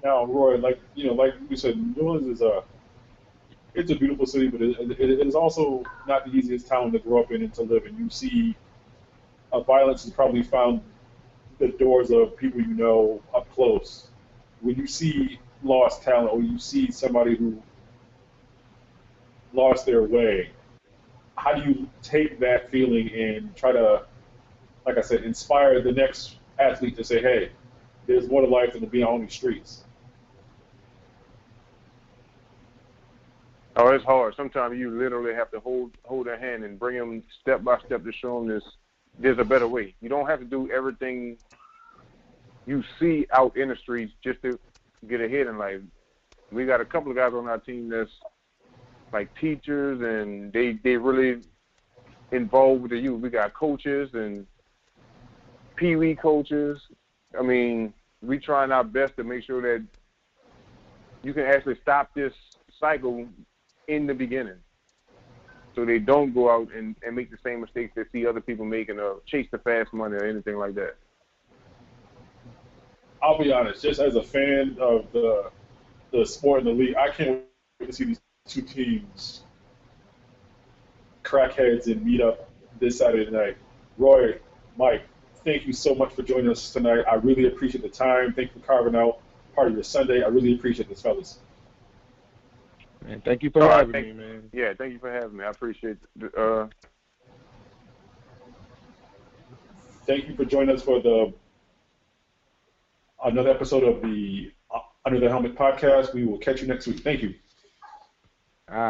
[0.03, 2.63] Now, Roy, like you know, like we said, New Orleans is a
[3.73, 6.99] it's a beautiful city, but it, it, it is also not the easiest town to
[6.99, 7.97] grow up in and to live in.
[7.97, 8.55] You see,
[9.51, 10.81] uh, violence has probably found
[11.59, 14.07] the doors of people you know up close.
[14.61, 17.61] When you see lost talent, or you see somebody who
[19.53, 20.51] lost their way,
[21.35, 24.05] how do you take that feeling and try to
[24.85, 27.51] like I said, inspire the next athlete to say, hey,
[28.07, 29.83] there's more to life than to be on these streets?
[33.77, 34.35] Oh, it's hard.
[34.37, 38.03] Sometimes you literally have to hold hold their hand and bring them step by step
[38.05, 38.63] to show them this.
[39.19, 39.95] There's a better way.
[40.01, 41.37] You don't have to do everything
[42.65, 44.59] you see out in the streets just to
[45.07, 45.81] get ahead in life.
[46.51, 48.11] We got a couple of guys on our team that's
[49.11, 51.41] like teachers, and they they really
[52.31, 53.21] involved with the youth.
[53.21, 54.47] We got coaches and
[55.75, 56.81] Pee Wee coaches.
[57.37, 59.85] I mean, we're trying our best to make sure that
[61.23, 62.33] you can actually stop this
[62.79, 63.27] cycle
[63.87, 64.57] in the beginning,
[65.75, 68.65] so they don't go out and, and make the same mistakes they see other people
[68.65, 70.95] making, or chase the fast money or anything like that.
[73.21, 75.51] I'll be honest, just as a fan of the
[76.11, 77.41] the sport in the league, I can't
[77.79, 79.41] wait to see these two teams
[81.23, 82.49] crackheads and meet up
[82.79, 83.57] this Saturday night.
[83.97, 84.37] Roy,
[84.77, 85.03] Mike,
[85.45, 87.05] thank you so much for joining us tonight.
[87.09, 88.33] I really appreciate the time.
[88.33, 89.19] Thank you for carving out
[89.55, 90.23] part of your Sunday.
[90.23, 91.37] I really appreciate this, fellas.
[93.05, 94.49] Man, thank you for All right, having thank- me, man.
[94.51, 95.45] Yeah, thank you for having me.
[95.45, 96.67] I appreciate the, uh,
[100.05, 101.33] Thank you for joining us for the
[103.23, 106.13] another episode of the uh, Under the Helmet podcast.
[106.13, 106.99] We will catch you next week.
[106.99, 107.33] Thank you.